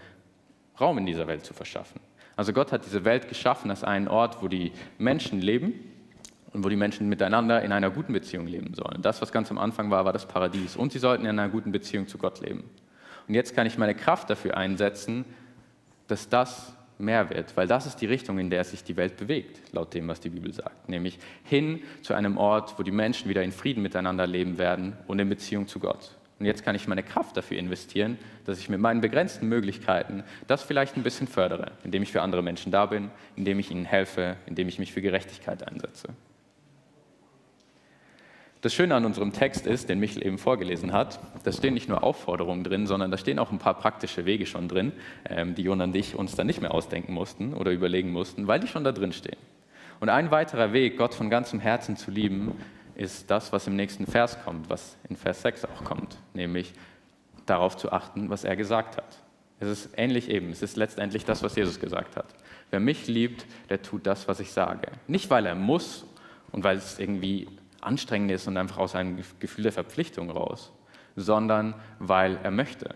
Raum 0.82 0.98
in 0.98 1.06
dieser 1.06 1.26
Welt 1.26 1.44
zu 1.44 1.54
verschaffen. 1.54 2.00
Also 2.36 2.52
Gott 2.52 2.72
hat 2.72 2.84
diese 2.84 3.04
Welt 3.04 3.28
geschaffen 3.28 3.70
als 3.70 3.84
einen 3.84 4.08
Ort, 4.08 4.42
wo 4.42 4.48
die 4.48 4.72
Menschen 4.98 5.40
leben 5.40 5.74
und 6.52 6.64
wo 6.64 6.68
die 6.68 6.76
Menschen 6.76 7.08
miteinander 7.08 7.62
in 7.62 7.72
einer 7.72 7.90
guten 7.90 8.12
Beziehung 8.12 8.46
leben 8.46 8.74
sollen. 8.74 9.00
Das, 9.00 9.22
was 9.22 9.32
ganz 9.32 9.50
am 9.50 9.58
Anfang 9.58 9.90
war, 9.90 10.04
war 10.04 10.12
das 10.12 10.26
Paradies. 10.26 10.76
Und 10.76 10.92
sie 10.92 10.98
sollten 10.98 11.24
in 11.24 11.38
einer 11.38 11.48
guten 11.48 11.72
Beziehung 11.72 12.08
zu 12.08 12.18
Gott 12.18 12.40
leben. 12.40 12.64
Und 13.28 13.34
jetzt 13.34 13.54
kann 13.54 13.66
ich 13.66 13.78
meine 13.78 13.94
Kraft 13.94 14.28
dafür 14.28 14.56
einsetzen, 14.56 15.24
dass 16.08 16.28
das 16.28 16.74
mehr 16.98 17.30
wird, 17.30 17.56
weil 17.56 17.66
das 17.66 17.86
ist 17.86 17.96
die 17.96 18.06
Richtung, 18.06 18.38
in 18.38 18.50
der 18.50 18.64
sich 18.64 18.84
die 18.84 18.96
Welt 18.96 19.16
bewegt, 19.16 19.60
laut 19.72 19.92
dem, 19.94 20.08
was 20.08 20.20
die 20.20 20.28
Bibel 20.28 20.52
sagt, 20.52 20.88
nämlich 20.88 21.18
hin 21.44 21.82
zu 22.02 22.14
einem 22.14 22.36
Ort, 22.38 22.78
wo 22.78 22.82
die 22.82 22.92
Menschen 22.92 23.28
wieder 23.28 23.42
in 23.42 23.52
Frieden 23.52 23.82
miteinander 23.82 24.26
leben 24.26 24.58
werden 24.58 24.96
und 25.06 25.18
in 25.18 25.28
Beziehung 25.28 25.66
zu 25.66 25.80
Gott. 25.80 26.16
Und 26.42 26.46
jetzt 26.46 26.64
kann 26.64 26.74
ich 26.74 26.88
meine 26.88 27.04
Kraft 27.04 27.36
dafür 27.36 27.56
investieren, 27.56 28.18
dass 28.46 28.58
ich 28.58 28.68
mit 28.68 28.80
meinen 28.80 29.00
begrenzten 29.00 29.48
Möglichkeiten 29.48 30.24
das 30.48 30.60
vielleicht 30.60 30.96
ein 30.96 31.04
bisschen 31.04 31.28
fördere, 31.28 31.70
indem 31.84 32.02
ich 32.02 32.10
für 32.10 32.20
andere 32.20 32.42
Menschen 32.42 32.72
da 32.72 32.86
bin, 32.86 33.12
indem 33.36 33.60
ich 33.60 33.70
ihnen 33.70 33.84
helfe, 33.84 34.34
indem 34.46 34.66
ich 34.66 34.80
mich 34.80 34.92
für 34.92 35.00
Gerechtigkeit 35.00 35.64
einsetze. 35.68 36.08
Das 38.60 38.74
Schöne 38.74 38.96
an 38.96 39.04
unserem 39.04 39.32
Text 39.32 39.68
ist, 39.68 39.88
den 39.88 40.00
Michel 40.00 40.26
eben 40.26 40.36
vorgelesen 40.36 40.92
hat, 40.92 41.20
da 41.44 41.52
stehen 41.52 41.74
nicht 41.74 41.88
nur 41.88 42.02
Aufforderungen 42.02 42.64
drin, 42.64 42.88
sondern 42.88 43.12
da 43.12 43.18
stehen 43.18 43.38
auch 43.38 43.52
ein 43.52 43.60
paar 43.60 43.74
praktische 43.74 44.24
Wege 44.24 44.44
schon 44.44 44.66
drin, 44.66 44.90
ähm, 45.30 45.54
die 45.54 45.62
Jon 45.62 45.80
und 45.80 45.94
ich 45.94 46.16
uns 46.16 46.34
dann 46.34 46.48
nicht 46.48 46.60
mehr 46.60 46.74
ausdenken 46.74 47.12
mussten 47.12 47.54
oder 47.54 47.70
überlegen 47.70 48.10
mussten, 48.10 48.48
weil 48.48 48.58
die 48.58 48.66
schon 48.66 48.82
da 48.82 48.90
drin 48.90 49.12
stehen. 49.12 49.38
Und 50.00 50.08
ein 50.08 50.32
weiterer 50.32 50.72
Weg, 50.72 50.98
Gott 50.98 51.14
von 51.14 51.30
ganzem 51.30 51.60
Herzen 51.60 51.96
zu 51.96 52.10
lieben, 52.10 52.56
ist 53.02 53.30
das, 53.30 53.52
was 53.52 53.66
im 53.66 53.76
nächsten 53.76 54.06
Vers 54.06 54.38
kommt, 54.44 54.70
was 54.70 54.96
in 55.08 55.16
Vers 55.16 55.42
6 55.42 55.64
auch 55.66 55.84
kommt, 55.84 56.16
nämlich 56.34 56.72
darauf 57.46 57.76
zu 57.76 57.92
achten, 57.92 58.30
was 58.30 58.44
er 58.44 58.56
gesagt 58.56 58.96
hat. 58.96 59.18
Es 59.58 59.68
ist 59.68 59.90
ähnlich 59.96 60.28
eben, 60.28 60.50
es 60.50 60.62
ist 60.62 60.76
letztendlich 60.76 61.24
das, 61.24 61.42
was 61.42 61.54
Jesus 61.56 61.78
gesagt 61.78 62.16
hat. 62.16 62.26
Wer 62.70 62.80
mich 62.80 63.06
liebt, 63.08 63.46
der 63.68 63.82
tut 63.82 64.06
das, 64.06 64.28
was 64.28 64.40
ich 64.40 64.52
sage. 64.52 64.88
Nicht, 65.06 65.30
weil 65.30 65.46
er 65.46 65.54
muss 65.54 66.06
und 66.52 66.64
weil 66.64 66.76
es 66.76 66.98
irgendwie 66.98 67.48
anstrengend 67.80 68.30
ist 68.30 68.46
und 68.46 68.56
einfach 68.56 68.78
aus 68.78 68.94
einem 68.94 69.20
Gefühl 69.40 69.64
der 69.64 69.72
Verpflichtung 69.72 70.30
raus, 70.30 70.72
sondern 71.16 71.74
weil 71.98 72.38
er 72.42 72.50
möchte. 72.50 72.94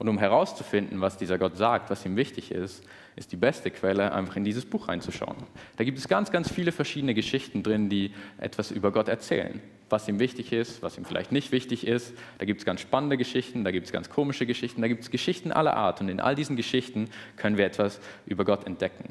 Und 0.00 0.08
um 0.08 0.16
herauszufinden, 0.16 1.02
was 1.02 1.18
dieser 1.18 1.36
Gott 1.36 1.58
sagt, 1.58 1.90
was 1.90 2.06
ihm 2.06 2.16
wichtig 2.16 2.52
ist, 2.52 2.82
ist 3.16 3.32
die 3.32 3.36
beste 3.36 3.70
Quelle, 3.70 4.12
einfach 4.14 4.34
in 4.34 4.44
dieses 4.44 4.64
Buch 4.64 4.88
reinzuschauen. 4.88 5.36
Da 5.76 5.84
gibt 5.84 5.98
es 5.98 6.08
ganz, 6.08 6.32
ganz 6.32 6.50
viele 6.50 6.72
verschiedene 6.72 7.12
Geschichten 7.12 7.62
drin, 7.62 7.90
die 7.90 8.14
etwas 8.38 8.70
über 8.70 8.92
Gott 8.92 9.08
erzählen. 9.08 9.60
Was 9.90 10.08
ihm 10.08 10.18
wichtig 10.18 10.54
ist, 10.54 10.82
was 10.82 10.96
ihm 10.96 11.04
vielleicht 11.04 11.32
nicht 11.32 11.52
wichtig 11.52 11.86
ist. 11.86 12.14
Da 12.38 12.46
gibt 12.46 12.60
es 12.60 12.64
ganz 12.64 12.80
spannende 12.80 13.18
Geschichten, 13.18 13.62
da 13.62 13.72
gibt 13.72 13.88
es 13.88 13.92
ganz 13.92 14.08
komische 14.08 14.46
Geschichten, 14.46 14.80
da 14.80 14.88
gibt 14.88 15.02
es 15.02 15.10
Geschichten 15.10 15.52
aller 15.52 15.76
Art. 15.76 16.00
Und 16.00 16.08
in 16.08 16.18
all 16.18 16.34
diesen 16.34 16.56
Geschichten 16.56 17.10
können 17.36 17.58
wir 17.58 17.66
etwas 17.66 18.00
über 18.24 18.46
Gott 18.46 18.66
entdecken. 18.66 19.10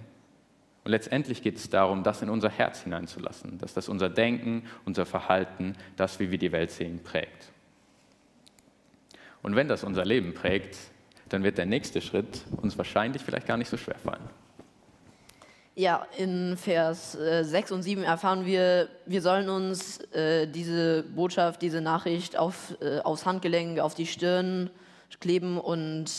Und 0.86 0.90
letztendlich 0.90 1.44
geht 1.44 1.58
es 1.58 1.70
darum, 1.70 2.02
das 2.02 2.24
in 2.24 2.32
unser 2.32 2.50
Herz 2.50 2.82
hineinzulassen, 2.82 3.60
dass 3.60 3.76
das 3.76 3.90
unser 3.90 4.10
Denken, 4.10 4.64
unser 4.86 5.06
Verhalten, 5.06 5.76
das, 5.98 6.20
wie 6.20 6.32
wir 6.32 6.40
die 6.40 6.52
Welt 6.52 6.72
sehen, 6.72 7.04
prägt. 7.04 7.52
Und 9.42 9.56
wenn 9.56 9.68
das 9.68 9.84
unser 9.84 10.06
Leben 10.06 10.34
prägt, 10.34 10.78
dann 11.30 11.44
wird 11.44 11.58
der 11.58 11.66
nächste 11.66 12.02
Schritt 12.02 12.42
uns 12.62 12.78
wahrscheinlich 12.78 13.22
vielleicht 13.22 13.48
gar 13.48 13.58
nicht 13.58 13.70
so 13.70 13.78
schwer 13.78 13.98
fallen. 13.98 14.30
Ja, 15.76 16.06
in 16.18 16.58
Vers 16.58 17.14
6 17.14 17.72
äh, 17.72 17.74
und 17.74 17.84
7 17.84 18.04
erfahren 18.04 18.46
wir, 18.46 18.90
wir 19.06 19.22
sollen 19.22 19.50
uns 19.50 20.00
äh, 20.12 20.46
diese 20.46 21.04
Botschaft, 21.04 21.62
diese 21.62 21.80
Nachricht 21.80 22.38
auf, 22.38 22.76
äh, 22.82 23.00
aufs 23.00 23.26
Handgelenk, 23.26 23.80
auf 23.80 23.96
die 23.96 24.08
Stirn 24.08 24.70
kleben 25.22 25.58
und 25.58 26.12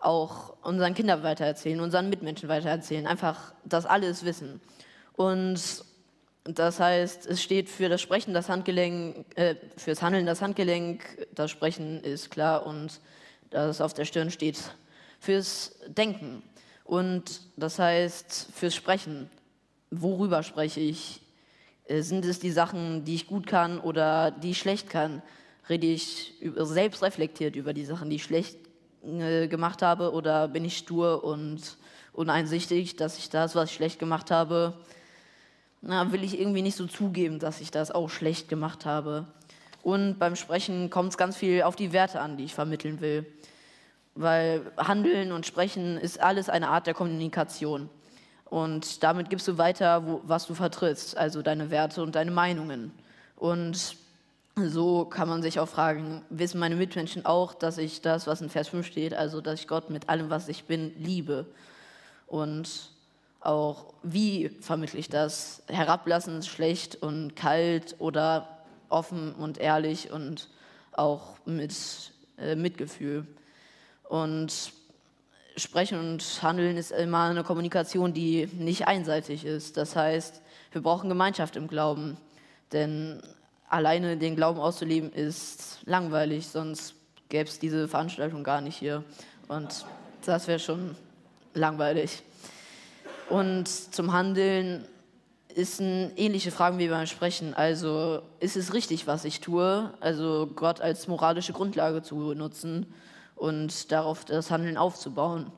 auch 0.00 0.54
unseren 0.62 0.94
Kindern 0.94 1.22
weitererzählen, 1.22 1.80
unseren 1.80 2.10
Mitmenschen 2.10 2.48
weitererzählen. 2.48 3.06
Einfach 3.06 3.54
das 3.64 3.86
alles 3.86 4.24
wissen. 4.24 4.60
Und 5.14 5.84
das 6.44 6.80
heißt, 6.80 7.26
es 7.26 7.42
steht 7.42 7.68
für 7.68 7.88
das 7.88 8.00
Sprechen 8.00 8.32
das 8.32 8.48
Handgelenk, 8.48 9.26
äh, 9.36 9.56
fürs 9.76 10.02
Handeln 10.02 10.26
das 10.26 10.40
Handgelenk, 10.40 11.02
das 11.34 11.50
Sprechen 11.50 12.02
ist 12.02 12.30
klar 12.30 12.66
und 12.66 13.00
das 13.50 13.80
auf 13.80 13.94
der 13.94 14.04
Stirn 14.04 14.30
steht 14.30 14.58
fürs 15.18 15.76
Denken. 15.86 16.42
Und 16.84 17.42
das 17.56 17.78
heißt, 17.78 18.48
fürs 18.54 18.74
Sprechen. 18.74 19.30
Worüber 19.90 20.42
spreche 20.42 20.80
ich? 20.80 21.20
Äh, 21.84 22.02
sind 22.02 22.24
es 22.24 22.38
die 22.38 22.50
Sachen, 22.50 23.04
die 23.04 23.16
ich 23.16 23.26
gut 23.26 23.46
kann 23.46 23.78
oder 23.78 24.30
die 24.30 24.52
ich 24.52 24.58
schlecht 24.58 24.88
kann? 24.88 25.22
Rede 25.68 25.86
ich 25.86 26.34
selbst 26.56 27.02
reflektiert 27.02 27.54
über 27.54 27.74
die 27.74 27.84
Sachen, 27.84 28.08
die 28.08 28.16
ich 28.16 28.24
schlecht 28.24 28.56
äh, 29.04 29.46
gemacht 29.46 29.82
habe 29.82 30.12
oder 30.12 30.48
bin 30.48 30.64
ich 30.64 30.78
stur 30.78 31.22
und 31.22 31.76
uneinsichtig, 32.12 32.96
dass 32.96 33.18
ich 33.18 33.30
das, 33.30 33.54
was 33.54 33.70
ich 33.70 33.76
schlecht 33.76 33.98
gemacht 33.98 34.30
habe, 34.30 34.74
na, 35.82 36.12
will 36.12 36.24
ich 36.24 36.38
irgendwie 36.38 36.62
nicht 36.62 36.76
so 36.76 36.86
zugeben, 36.86 37.38
dass 37.38 37.60
ich 37.60 37.70
das 37.70 37.90
auch 37.90 38.10
schlecht 38.10 38.48
gemacht 38.48 38.84
habe. 38.84 39.26
Und 39.82 40.18
beim 40.18 40.36
Sprechen 40.36 40.90
kommt 40.90 41.10
es 41.10 41.18
ganz 41.18 41.36
viel 41.36 41.62
auf 41.62 41.76
die 41.76 41.92
Werte 41.92 42.20
an, 42.20 42.36
die 42.36 42.44
ich 42.44 42.54
vermitteln 42.54 43.00
will. 43.00 43.26
Weil 44.14 44.72
Handeln 44.76 45.32
und 45.32 45.46
Sprechen 45.46 45.96
ist 45.96 46.20
alles 46.20 46.48
eine 46.48 46.68
Art 46.68 46.86
der 46.86 46.94
Kommunikation. 46.94 47.88
Und 48.44 49.02
damit 49.02 49.30
gibst 49.30 49.48
du 49.48 49.56
weiter, 49.58 50.06
wo, 50.06 50.20
was 50.24 50.46
du 50.46 50.54
vertrittst, 50.54 51.16
also 51.16 51.40
deine 51.40 51.70
Werte 51.70 52.02
und 52.02 52.14
deine 52.14 52.32
Meinungen. 52.32 52.92
Und 53.36 53.96
so 54.56 55.04
kann 55.04 55.28
man 55.28 55.40
sich 55.40 55.60
auch 55.60 55.68
fragen, 55.68 56.22
wissen 56.28 56.58
meine 56.58 56.74
Mitmenschen 56.74 57.24
auch, 57.24 57.54
dass 57.54 57.78
ich 57.78 58.02
das, 58.02 58.26
was 58.26 58.42
in 58.42 58.50
Vers 58.50 58.68
5 58.68 58.84
steht, 58.84 59.14
also 59.14 59.40
dass 59.40 59.60
ich 59.60 59.68
Gott 59.68 59.88
mit 59.88 60.08
allem, 60.08 60.28
was 60.28 60.48
ich 60.48 60.64
bin, 60.64 60.92
liebe. 60.98 61.46
Und 62.26 62.89
auch, 63.40 63.94
wie 64.02 64.48
vermittle 64.60 64.98
ich 64.98 65.08
das? 65.08 65.62
Herablassend, 65.68 66.44
schlecht 66.46 66.96
und 67.02 67.36
kalt 67.36 67.96
oder 67.98 68.58
offen 68.88 69.34
und 69.34 69.58
ehrlich 69.58 70.10
und 70.10 70.48
auch 70.92 71.36
mit 71.46 71.74
äh, 72.38 72.54
Mitgefühl. 72.54 73.26
Und 74.04 74.72
Sprechen 75.56 75.98
und 75.98 76.42
Handeln 76.42 76.76
ist 76.76 76.90
immer 76.90 77.24
eine 77.24 77.44
Kommunikation, 77.44 78.12
die 78.12 78.48
nicht 78.52 78.86
einseitig 78.86 79.44
ist. 79.44 79.76
Das 79.76 79.96
heißt, 79.96 80.42
wir 80.72 80.82
brauchen 80.82 81.08
Gemeinschaft 81.08 81.56
im 81.56 81.68
Glauben. 81.68 82.16
Denn 82.72 83.22
alleine 83.68 84.16
den 84.16 84.36
Glauben 84.36 84.60
auszuleben 84.60 85.12
ist 85.12 85.80
langweilig, 85.84 86.48
sonst 86.48 86.94
gäbe 87.28 87.48
es 87.48 87.58
diese 87.58 87.88
Veranstaltung 87.88 88.44
gar 88.44 88.60
nicht 88.60 88.76
hier. 88.76 89.04
Und 89.48 89.84
das 90.24 90.46
wäre 90.46 90.58
schon 90.58 90.96
langweilig. 91.54 92.22
Und 93.30 93.68
zum 93.68 94.12
Handeln 94.12 94.84
ist 95.54 95.80
eine 95.80 96.10
ähnliche 96.16 96.50
Frage 96.50 96.78
wie 96.78 96.88
beim 96.88 97.06
Sprechen. 97.06 97.54
Also 97.54 98.22
ist 98.40 98.56
es 98.56 98.74
richtig, 98.74 99.06
was 99.06 99.24
ich 99.24 99.40
tue? 99.40 99.94
Also 100.00 100.48
Gott 100.56 100.80
als 100.80 101.06
moralische 101.06 101.52
Grundlage 101.52 102.02
zu 102.02 102.34
nutzen 102.34 102.92
und 103.36 103.92
darauf 103.92 104.24
das 104.24 104.50
Handeln 104.50 104.76
aufzubauen. 104.76 105.52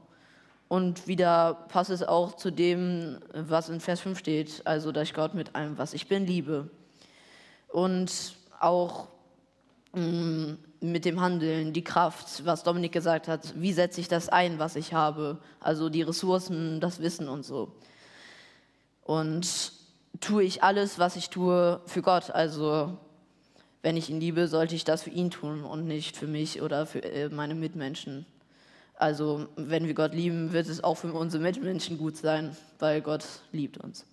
Und 0.69 1.07
wieder 1.07 1.67
passt 1.69 1.88
es 1.88 2.02
auch 2.02 2.37
zu 2.37 2.50
dem, 2.50 3.19
was 3.33 3.71
in 3.71 3.81
Vers 3.81 4.00
5 4.00 4.19
steht, 4.19 4.62
also 4.67 4.93
dass 4.93 5.05
ich 5.05 5.14
Gott 5.14 5.33
mit 5.33 5.55
allem, 5.55 5.79
was 5.79 5.95
ich 5.95 6.09
bin, 6.09 6.26
liebe. 6.26 6.69
Und 7.69 8.37
auch 8.61 9.09
mm, 9.95 10.52
mit 10.83 11.05
dem 11.05 11.21
Handeln, 11.21 11.73
die 11.73 11.85
Kraft, 11.85 12.45
was 12.45 12.65
Dominik 12.65 12.93
gesagt 12.93 13.29
hat, 13.29 13.55
wie 13.61 13.73
setze 13.73 14.01
ich 14.01 14.09
das 14.09 14.29
ein, 14.29 14.59
was 14.59 14.77
ich 14.77 14.93
habe, 14.93 15.39
also 15.61 15.89
die 15.89 16.03
Ressourcen, 16.03 16.81
das 16.81 17.01
Wissen 17.01 17.29
und 17.29 17.45
so. 17.45 17.73
Und 19.05 19.73
tue 20.21 20.43
ich 20.43 20.62
alles, 20.62 20.99
was 20.99 21.17
ich 21.17 21.31
tue, 21.31 21.81
für 21.87 22.03
Gott. 22.03 22.31
Also 22.31 22.99
wenn 23.83 23.97
ich 23.97 24.11
ihn 24.11 24.21
liebe, 24.21 24.49
sollte 24.49 24.75
ich 24.75 24.85
das 24.85 25.03
für 25.03 25.11
ihn 25.11 25.31
tun 25.31 25.65
und 25.65 25.87
nicht 25.87 26.17
für 26.17 26.27
mich 26.27 26.62
oder 26.62 26.87
für 26.87 27.03
äh, 27.03 27.29
meine 27.29 27.55
Mitmenschen. 27.55 28.27
Also 28.95 29.49
wenn 29.57 29.87
wir 29.87 29.95
Gott 29.95 30.15
lieben, 30.15 30.53
wird 30.53 30.69
es 30.69 30.85
auch 30.85 30.97
für 30.97 31.12
unsere 31.12 31.43
Mitmenschen 31.43 31.99
gut 31.99 32.17
sein, 32.17 32.57
weil 32.79 33.01
Gott 33.01 33.25
liebt 33.51 33.79
uns. 33.79 34.05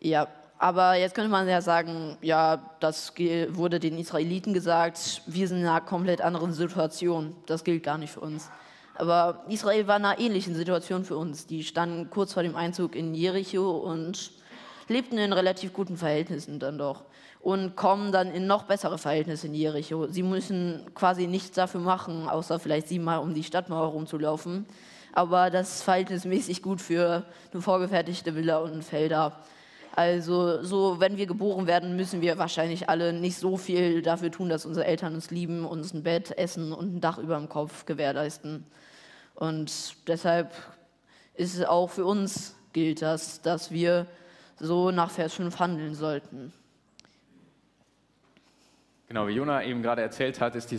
Ja, 0.00 0.28
aber 0.62 0.94
jetzt 0.96 1.14
könnte 1.14 1.30
man 1.30 1.48
ja 1.48 1.62
sagen, 1.62 2.18
ja, 2.20 2.60
das 2.80 3.14
wurde 3.48 3.80
den 3.80 3.96
Israeliten 3.96 4.52
gesagt, 4.52 5.22
wir 5.24 5.48
sind 5.48 5.60
in 5.60 5.66
einer 5.66 5.80
komplett 5.80 6.20
anderen 6.20 6.52
Situation. 6.52 7.34
Das 7.46 7.64
gilt 7.64 7.82
gar 7.82 7.96
nicht 7.96 8.12
für 8.12 8.20
uns. 8.20 8.50
Aber 8.94 9.42
Israel 9.48 9.86
war 9.86 9.96
in 9.96 10.04
einer 10.04 10.20
ähnlichen 10.20 10.54
Situation 10.54 11.06
für 11.06 11.16
uns. 11.16 11.46
Die 11.46 11.64
standen 11.64 12.10
kurz 12.10 12.34
vor 12.34 12.42
dem 12.42 12.56
Einzug 12.56 12.94
in 12.94 13.14
Jericho 13.14 13.70
und 13.70 14.32
lebten 14.86 15.16
in 15.16 15.32
relativ 15.32 15.72
guten 15.72 15.96
Verhältnissen 15.96 16.58
dann 16.58 16.76
doch. 16.76 17.04
Und 17.40 17.74
kommen 17.74 18.12
dann 18.12 18.30
in 18.30 18.46
noch 18.46 18.64
bessere 18.64 18.98
Verhältnisse 18.98 19.46
in 19.46 19.54
Jericho. 19.54 20.08
Sie 20.08 20.22
müssen 20.22 20.90
quasi 20.94 21.26
nichts 21.26 21.52
dafür 21.52 21.80
machen, 21.80 22.28
außer 22.28 22.58
vielleicht 22.58 22.88
siebenmal 22.88 23.20
um 23.20 23.32
die 23.32 23.44
Stadtmauer 23.44 23.86
rumzulaufen. 23.86 24.66
Aber 25.14 25.48
das 25.48 25.76
ist 25.76 25.82
verhältnismäßig 25.84 26.60
gut 26.60 26.82
für 26.82 27.24
eine 27.50 27.62
vorgefertigte 27.62 28.34
Villa 28.34 28.58
und 28.58 28.84
Felder. 28.84 29.42
Also 29.92 30.62
so, 30.62 31.00
wenn 31.00 31.16
wir 31.16 31.26
geboren 31.26 31.66
werden, 31.66 31.96
müssen 31.96 32.20
wir 32.20 32.38
wahrscheinlich 32.38 32.88
alle 32.88 33.12
nicht 33.12 33.38
so 33.38 33.56
viel 33.56 34.02
dafür 34.02 34.30
tun, 34.30 34.48
dass 34.48 34.64
unsere 34.64 34.86
Eltern 34.86 35.14
uns 35.14 35.30
lieben, 35.30 35.64
uns 35.64 35.92
ein 35.92 36.02
Bett, 36.02 36.36
Essen 36.38 36.72
und 36.72 36.96
ein 36.96 37.00
Dach 37.00 37.18
über 37.18 37.36
dem 37.36 37.48
Kopf 37.48 37.86
gewährleisten. 37.86 38.64
Und 39.34 39.96
deshalb 40.06 40.52
ist 41.34 41.56
es 41.56 41.64
auch 41.64 41.90
für 41.90 42.04
uns 42.04 42.54
gilt 42.72 43.02
das, 43.02 43.42
dass 43.42 43.72
wir 43.72 44.06
so 44.58 44.90
nach 44.90 45.10
Vers 45.10 45.34
5 45.34 45.58
handeln 45.58 45.94
sollten. 45.94 46.52
Genau, 49.10 49.26
wie 49.26 49.32
Jona 49.32 49.64
eben 49.64 49.82
gerade 49.82 50.02
erzählt 50.02 50.40
hat, 50.40 50.54
ist 50.54 50.70
die 50.70 50.78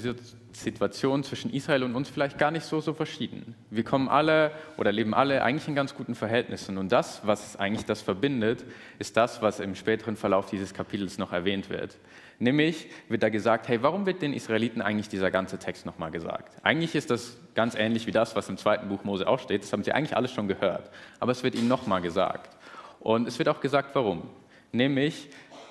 Situation 0.53 1.21
zwischen 1.21 1.51
Israel 1.51 1.83
und 1.83 1.95
uns 1.95 2.07
vielleicht 2.07 2.37
gar 2.37 2.49
nicht 2.49 2.63
so, 2.63 2.79
so 2.79 2.93
verschieden. 2.93 3.55
Wir 3.69 3.83
kommen 3.83 4.07
alle 4.07 4.51
oder 4.77 4.93
leben 4.93 5.13
alle 5.13 5.43
eigentlich 5.43 5.67
in 5.67 5.75
ganz 5.75 5.93
guten 5.95 6.15
Verhältnissen. 6.15 6.77
Und 6.77 6.93
das, 6.93 7.27
was 7.27 7.57
eigentlich 7.57 7.83
das 7.83 8.01
verbindet, 8.01 8.63
ist 8.99 9.17
das, 9.17 9.41
was 9.41 9.59
im 9.59 9.75
späteren 9.75 10.15
Verlauf 10.15 10.45
dieses 10.45 10.73
Kapitels 10.73 11.17
noch 11.17 11.33
erwähnt 11.33 11.69
wird. 11.69 11.97
Nämlich 12.39 12.87
wird 13.09 13.21
da 13.21 13.27
gesagt, 13.27 13.67
hey, 13.67 13.83
warum 13.83 14.05
wird 14.05 14.21
den 14.21 14.31
Israeliten 14.31 14.81
eigentlich 14.81 15.09
dieser 15.09 15.29
ganze 15.29 15.59
Text 15.59 15.85
nochmal 15.85 16.11
gesagt? 16.11 16.55
Eigentlich 16.63 16.95
ist 16.95 17.11
das 17.11 17.35
ganz 17.53 17.75
ähnlich 17.75 18.07
wie 18.07 18.11
das, 18.11 18.33
was 18.37 18.47
im 18.47 18.55
zweiten 18.55 18.87
Buch 18.87 19.03
Mose 19.03 19.27
auch 19.27 19.39
steht. 19.39 19.63
Das 19.63 19.73
haben 19.73 19.83
sie 19.83 19.91
eigentlich 19.91 20.15
alles 20.15 20.31
schon 20.31 20.47
gehört. 20.47 20.89
Aber 21.19 21.33
es 21.33 21.43
wird 21.43 21.53
ihnen 21.53 21.67
nochmal 21.67 22.01
gesagt. 22.01 22.55
Und 23.01 23.27
es 23.27 23.37
wird 23.39 23.49
auch 23.49 23.59
gesagt, 23.59 23.93
warum. 23.93 24.29
Nämlich 24.71 25.27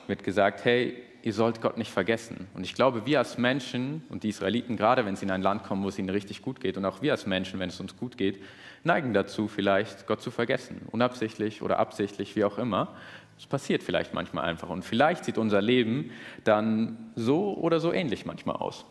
wird 0.09 0.23
gesagt, 0.23 0.67
hey, 0.67 1.05
ihr 1.23 1.33
sollt 1.33 1.61
Gott 1.61 1.77
nicht 1.77 1.91
vergessen. 1.91 2.49
Und 2.55 2.65
ich 2.65 2.75
glaube, 2.75 3.07
wir 3.07 3.19
als 3.19 3.39
Menschen 3.39 4.03
und 4.09 4.23
die 4.23 4.29
Israeliten, 4.29 4.77
gerade 4.77 5.05
wenn 5.05 5.17
sie 5.17 5.25
in 5.25 5.31
ein 5.31 5.43
Land 5.43 5.65
kommen, 5.65 5.85
wo 5.85 5.89
es 5.89 5.99
ihnen 5.99 6.11
richtig 6.11 6.43
gut 6.43 6.61
geht, 6.61 6.77
und 6.77 6.85
auch 6.85 7.03
wir 7.03 7.13
als 7.13 7.27
Menschen, 7.27 7.61
wenn 7.61 7.69
es 7.69 7.81
uns 7.81 7.97
gut 7.97 8.17
geht, 8.17 8.43
neigen 8.85 9.13
dazu, 9.13 9.49
vielleicht 9.49 10.07
Gott 10.07 10.23
zu 10.23 10.31
vergessen. 10.31 10.83
Unabsichtlich 10.91 11.63
oder 11.63 11.79
absichtlich, 11.79 12.37
wie 12.37 12.45
auch 12.45 12.59
immer. 12.59 12.95
Es 13.39 13.47
passiert 13.47 13.83
vielleicht 13.83 14.15
manchmal 14.15 14.45
einfach. 14.45 14.69
Und 14.69 14.85
vielleicht 14.85 15.25
sieht 15.25 15.39
unser 15.39 15.63
Leben 15.63 16.11
dann 16.45 17.13
so 17.17 17.55
oder 17.57 17.81
so 17.81 17.93
ähnlich 17.93 18.27
manchmal 18.27 18.57
aus. 18.57 18.85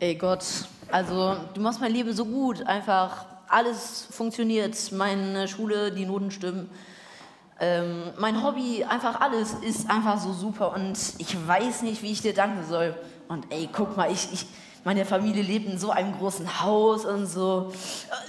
Ey 0.00 0.14
Gott, 0.16 0.44
also 0.90 1.36
du 1.54 1.60
machst 1.60 1.80
mein 1.80 1.92
Leben 1.92 2.12
so 2.12 2.24
gut. 2.24 2.66
Einfach 2.66 3.26
alles 3.48 4.08
funktioniert. 4.10 4.92
Meine 4.92 5.46
Schule, 5.46 5.92
die 5.92 6.06
Noten 6.06 6.30
stimmen 6.30 6.68
ähm, 7.62 8.10
mein 8.18 8.42
Hobby, 8.42 8.82
einfach 8.82 9.20
alles 9.20 9.54
ist 9.62 9.88
einfach 9.88 10.18
so 10.20 10.32
super 10.32 10.74
und 10.74 10.98
ich 11.18 11.46
weiß 11.46 11.82
nicht, 11.82 12.02
wie 12.02 12.10
ich 12.10 12.20
dir 12.20 12.34
danken 12.34 12.66
soll. 12.68 12.92
Und 13.28 13.46
ey, 13.50 13.68
guck 13.72 13.96
mal, 13.96 14.10
ich, 14.10 14.28
ich, 14.32 14.46
meine 14.82 15.04
Familie 15.04 15.44
lebt 15.44 15.70
in 15.70 15.78
so 15.78 15.92
einem 15.92 16.12
großen 16.18 16.60
Haus 16.60 17.04
und 17.04 17.26
so. 17.26 17.72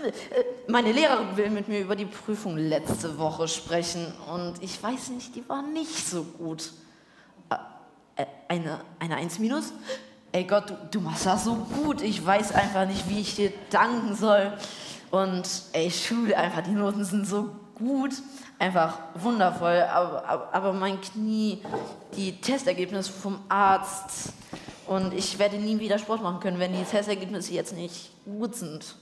Äh, 0.04 0.10
äh, 0.10 0.44
meine 0.68 0.92
Lehrerin 0.92 1.36
will 1.36 1.50
mit 1.50 1.68
mir 1.68 1.80
über 1.80 1.96
die 1.96 2.06
Prüfung 2.06 2.58
letzte 2.58 3.18
Woche 3.18 3.48
sprechen 3.48 4.06
und 4.32 4.62
ich 4.62 4.82
weiß 4.82 5.10
nicht, 5.10 5.36
die 5.36 5.50
war 5.50 5.63
nicht 5.63 6.08
so 6.08 6.24
gut. 6.24 6.72
Äh, 8.16 8.25
eine, 8.48 8.82
eine 9.00 9.16
1 9.16 9.40
minus? 9.40 9.74
Ey 10.32 10.44
Gott, 10.44 10.70
du, 10.70 10.78
du 10.92 11.00
machst 11.00 11.25
das 11.25 11.46
so 11.46 11.56
gut. 11.56 12.04
Ich 12.04 12.24
weiß 12.24 12.52
einfach 12.52 12.86
nicht, 12.86 13.10
wie 13.10 13.22
ich 13.22 13.36
dir 13.36 13.52
danken 13.72 14.16
soll. 14.16 14.54
Und 15.10 15.50
ey, 15.72 15.90
Schule 15.90 16.38
einfach, 16.38 16.62
die 16.62 16.72
Noten 16.72 17.04
sind 17.04 17.25
so 17.25 17.50
gut 17.75 18.13
einfach 18.60 18.98
wundervoll, 19.15 19.82
aber, 19.82 20.25
aber, 20.27 20.53
aber 20.53 20.74
mein 20.74 21.01
Knie, 21.01 21.62
die 22.15 22.39
Testergebnisse 22.39 23.12
vom 23.12 23.39
Arzt 23.50 24.34
und 24.88 25.13
ich 25.13 25.39
werde 25.39 25.58
nie 25.58 25.80
wieder 25.80 25.98
Sport 25.98 26.22
machen 26.22 26.39
können, 26.39 26.60
wenn 26.60 26.74
die 26.74 26.84
Testergebnisse 26.84 27.53
jetzt 27.53 27.74
nicht 27.74 28.12
gut 28.25 28.56
sind. 28.56 28.96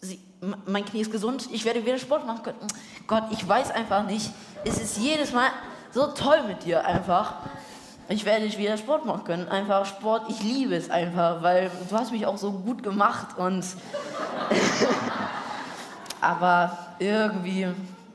Sie, 0.00 0.20
mein 0.66 0.84
Knie 0.84 1.00
ist 1.00 1.10
gesund, 1.10 1.48
ich 1.52 1.64
werde 1.64 1.84
wieder 1.84 1.98
Sport 1.98 2.26
machen 2.26 2.42
können. 2.42 2.58
Gott, 3.06 3.24
ich 3.30 3.46
weiß 3.46 3.70
einfach 3.72 4.04
nicht. 4.06 4.30
Es 4.64 4.78
ist 4.78 4.98
jedes 4.98 5.32
Mal 5.32 5.48
so 5.92 6.06
toll 6.08 6.44
mit 6.46 6.64
dir 6.64 6.84
einfach. 6.84 7.34
Ich 8.08 8.24
werde 8.24 8.44
nicht 8.44 8.58
wieder 8.58 8.76
Sport 8.76 9.04
machen 9.04 9.24
können. 9.24 9.48
Einfach 9.48 9.84
Sport, 9.84 10.22
ich 10.28 10.42
liebe 10.42 10.74
es 10.74 10.88
einfach, 10.88 11.42
weil 11.42 11.70
du 11.90 11.96
hast 11.96 12.12
mich 12.12 12.26
auch 12.26 12.38
so 12.38 12.52
gut 12.52 12.82
gemacht 12.82 13.36
und 13.36 13.64
aber 16.20 16.76
irgendwie, 16.98 17.66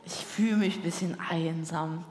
ich 0.06 0.14
fühle 0.14 0.58
mich 0.58 0.78
ein 0.78 0.82
bisschen 0.82 1.18
einsam. 1.30 2.04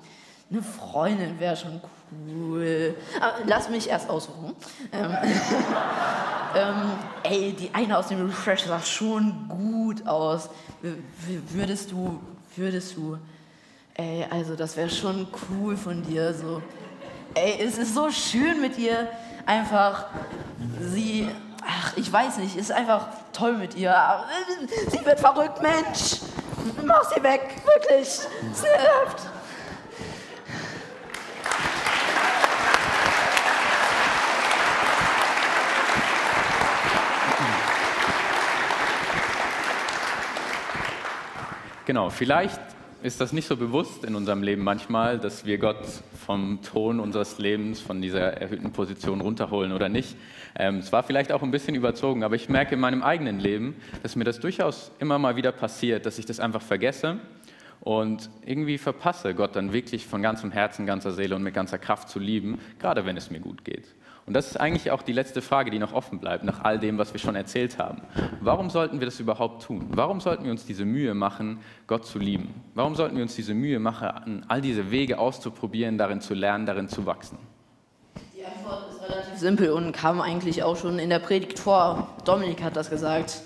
Eine 0.50 0.62
Freundin 0.62 1.38
wäre 1.40 1.56
schon 1.56 1.80
cool. 2.10 2.94
Aber 3.20 3.34
lass 3.46 3.68
mich 3.68 3.88
erst 3.88 4.08
aussuchen. 4.08 4.54
Ähm, 4.92 5.10
ähm, 6.56 6.92
ey, 7.22 7.52
die 7.52 7.74
eine 7.74 7.96
aus 7.96 8.08
dem 8.08 8.26
Refresh 8.26 8.64
sah 8.64 8.80
schon 8.80 9.48
gut 9.48 10.06
aus. 10.06 10.48
W 10.82 11.38
würdest 11.50 11.92
du, 11.92 12.20
würdest 12.56 12.96
du, 12.96 13.16
ey, 13.94 14.26
also 14.30 14.56
das 14.56 14.76
wäre 14.76 14.90
schon 14.90 15.26
cool 15.50 15.76
von 15.76 16.02
dir, 16.02 16.34
so. 16.34 16.60
Ey, 17.34 17.64
es 17.64 17.78
ist 17.78 17.94
so 17.94 18.10
schön 18.10 18.60
mit 18.60 18.78
ihr, 18.78 19.08
einfach 19.46 20.06
sie 20.80 21.30
ach, 21.66 21.96
ich 21.96 22.12
weiß 22.12 22.38
nicht, 22.38 22.56
ist 22.56 22.72
einfach 22.72 23.08
toll 23.32 23.54
mit 23.54 23.74
ihr. 23.74 24.24
Sie 24.88 25.04
wird 25.04 25.20
verrückt, 25.20 25.60
Mensch. 25.62 26.20
Mach 26.84 27.04
sie 27.12 27.22
weg, 27.22 27.62
wirklich. 27.64 28.08
Es 28.08 28.62
nervt. 28.62 29.22
Genau, 41.84 42.10
vielleicht 42.10 42.60
ist 43.02 43.20
das 43.20 43.32
nicht 43.32 43.46
so 43.46 43.56
bewusst 43.56 44.04
in 44.04 44.14
unserem 44.14 44.42
Leben 44.42 44.62
manchmal, 44.62 45.18
dass 45.18 45.44
wir 45.44 45.58
Gott 45.58 45.84
vom 46.24 46.60
Ton 46.62 47.00
unseres 47.00 47.38
Lebens, 47.38 47.80
von 47.80 48.00
dieser 48.00 48.34
erhöhten 48.34 48.72
Position 48.72 49.20
runterholen 49.20 49.72
oder 49.72 49.88
nicht. 49.88 50.16
Ähm, 50.56 50.78
es 50.78 50.92
war 50.92 51.02
vielleicht 51.02 51.32
auch 51.32 51.42
ein 51.42 51.50
bisschen 51.50 51.74
überzogen, 51.74 52.22
aber 52.22 52.36
ich 52.36 52.48
merke 52.48 52.74
in 52.74 52.80
meinem 52.80 53.02
eigenen 53.02 53.40
Leben, 53.40 53.74
dass 54.02 54.14
mir 54.14 54.24
das 54.24 54.38
durchaus 54.38 54.92
immer 55.00 55.18
mal 55.18 55.34
wieder 55.34 55.50
passiert, 55.50 56.06
dass 56.06 56.18
ich 56.18 56.26
das 56.26 56.38
einfach 56.38 56.62
vergesse 56.62 57.18
und 57.80 58.30
irgendwie 58.46 58.78
verpasse, 58.78 59.34
Gott 59.34 59.56
dann 59.56 59.72
wirklich 59.72 60.06
von 60.06 60.22
ganzem 60.22 60.52
Herzen, 60.52 60.86
ganzer 60.86 61.10
Seele 61.10 61.34
und 61.34 61.42
mit 61.42 61.54
ganzer 61.54 61.78
Kraft 61.78 62.08
zu 62.08 62.20
lieben, 62.20 62.60
gerade 62.78 63.04
wenn 63.04 63.16
es 63.16 63.30
mir 63.30 63.40
gut 63.40 63.64
geht. 63.64 63.86
Und 64.24 64.34
das 64.34 64.46
ist 64.46 64.56
eigentlich 64.56 64.90
auch 64.92 65.02
die 65.02 65.12
letzte 65.12 65.42
Frage, 65.42 65.70
die 65.70 65.78
noch 65.78 65.92
offen 65.92 66.20
bleibt, 66.20 66.44
nach 66.44 66.62
all 66.62 66.78
dem, 66.78 66.96
was 66.96 67.12
wir 67.12 67.18
schon 67.18 67.34
erzählt 67.34 67.78
haben. 67.78 68.02
Warum 68.40 68.70
sollten 68.70 69.00
wir 69.00 69.06
das 69.06 69.18
überhaupt 69.18 69.64
tun? 69.64 69.88
Warum 69.90 70.20
sollten 70.20 70.44
wir 70.44 70.52
uns 70.52 70.64
diese 70.64 70.84
Mühe 70.84 71.12
machen, 71.14 71.58
Gott 71.88 72.06
zu 72.06 72.18
lieben? 72.18 72.54
Warum 72.74 72.94
sollten 72.94 73.16
wir 73.16 73.22
uns 73.22 73.34
diese 73.34 73.54
Mühe 73.54 73.80
machen, 73.80 74.44
all 74.46 74.60
diese 74.60 74.92
Wege 74.92 75.18
auszuprobieren, 75.18 75.98
darin 75.98 76.20
zu 76.20 76.34
lernen, 76.34 76.66
darin 76.66 76.88
zu 76.88 77.04
wachsen? 77.04 77.36
Die 78.36 78.44
Antwort 78.44 78.92
ist 78.92 79.02
relativ 79.10 79.38
simpel 79.38 79.70
und 79.70 79.92
kam 79.92 80.20
eigentlich 80.20 80.62
auch 80.62 80.76
schon 80.76 81.00
in 81.00 81.10
der 81.10 81.18
Predigt 81.18 81.58
vor. 81.58 82.08
Dominik 82.24 82.62
hat 82.62 82.76
das 82.76 82.90
gesagt. 82.90 83.42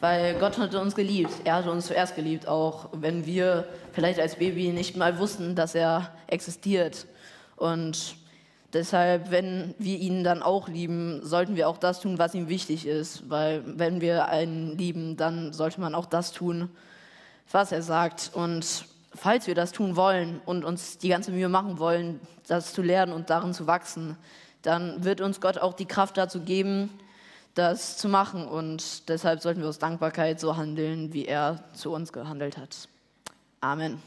Weil 0.00 0.34
Gott 0.38 0.58
hat 0.58 0.74
uns 0.74 0.94
geliebt. 0.94 1.32
Er 1.44 1.54
hat 1.54 1.66
uns 1.66 1.86
zuerst 1.86 2.16
geliebt, 2.16 2.46
auch 2.46 2.90
wenn 2.92 3.24
wir 3.24 3.66
vielleicht 3.92 4.20
als 4.20 4.36
Baby 4.36 4.68
nicht 4.72 4.96
mal 4.96 5.18
wussten, 5.18 5.54
dass 5.54 5.74
er 5.74 6.10
existiert. 6.26 7.06
Und 7.56 8.16
Deshalb, 8.76 9.30
wenn 9.30 9.74
wir 9.78 9.96
ihn 9.96 10.22
dann 10.22 10.42
auch 10.42 10.68
lieben, 10.68 11.24
sollten 11.24 11.56
wir 11.56 11.66
auch 11.66 11.78
das 11.78 11.98
tun, 11.98 12.18
was 12.18 12.34
ihm 12.34 12.50
wichtig 12.50 12.86
ist. 12.86 13.30
Weil 13.30 13.62
wenn 13.64 14.02
wir 14.02 14.28
einen 14.28 14.76
lieben, 14.76 15.16
dann 15.16 15.54
sollte 15.54 15.80
man 15.80 15.94
auch 15.94 16.04
das 16.04 16.30
tun, 16.30 16.68
was 17.50 17.72
er 17.72 17.80
sagt. 17.80 18.32
Und 18.34 18.84
falls 19.14 19.46
wir 19.46 19.54
das 19.54 19.72
tun 19.72 19.96
wollen 19.96 20.42
und 20.44 20.62
uns 20.62 20.98
die 20.98 21.08
ganze 21.08 21.30
Mühe 21.32 21.48
machen 21.48 21.78
wollen, 21.78 22.20
das 22.48 22.74
zu 22.74 22.82
lernen 22.82 23.14
und 23.14 23.30
darin 23.30 23.54
zu 23.54 23.66
wachsen, 23.66 24.18
dann 24.60 25.04
wird 25.04 25.22
uns 25.22 25.40
Gott 25.40 25.56
auch 25.56 25.72
die 25.72 25.86
Kraft 25.86 26.18
dazu 26.18 26.40
geben, 26.40 26.90
das 27.54 27.96
zu 27.96 28.10
machen. 28.10 28.46
Und 28.46 29.08
deshalb 29.08 29.40
sollten 29.40 29.62
wir 29.62 29.70
aus 29.70 29.78
Dankbarkeit 29.78 30.38
so 30.38 30.58
handeln, 30.58 31.14
wie 31.14 31.24
er 31.24 31.64
zu 31.72 31.94
uns 31.94 32.12
gehandelt 32.12 32.58
hat. 32.58 32.88
Amen. 33.62 34.02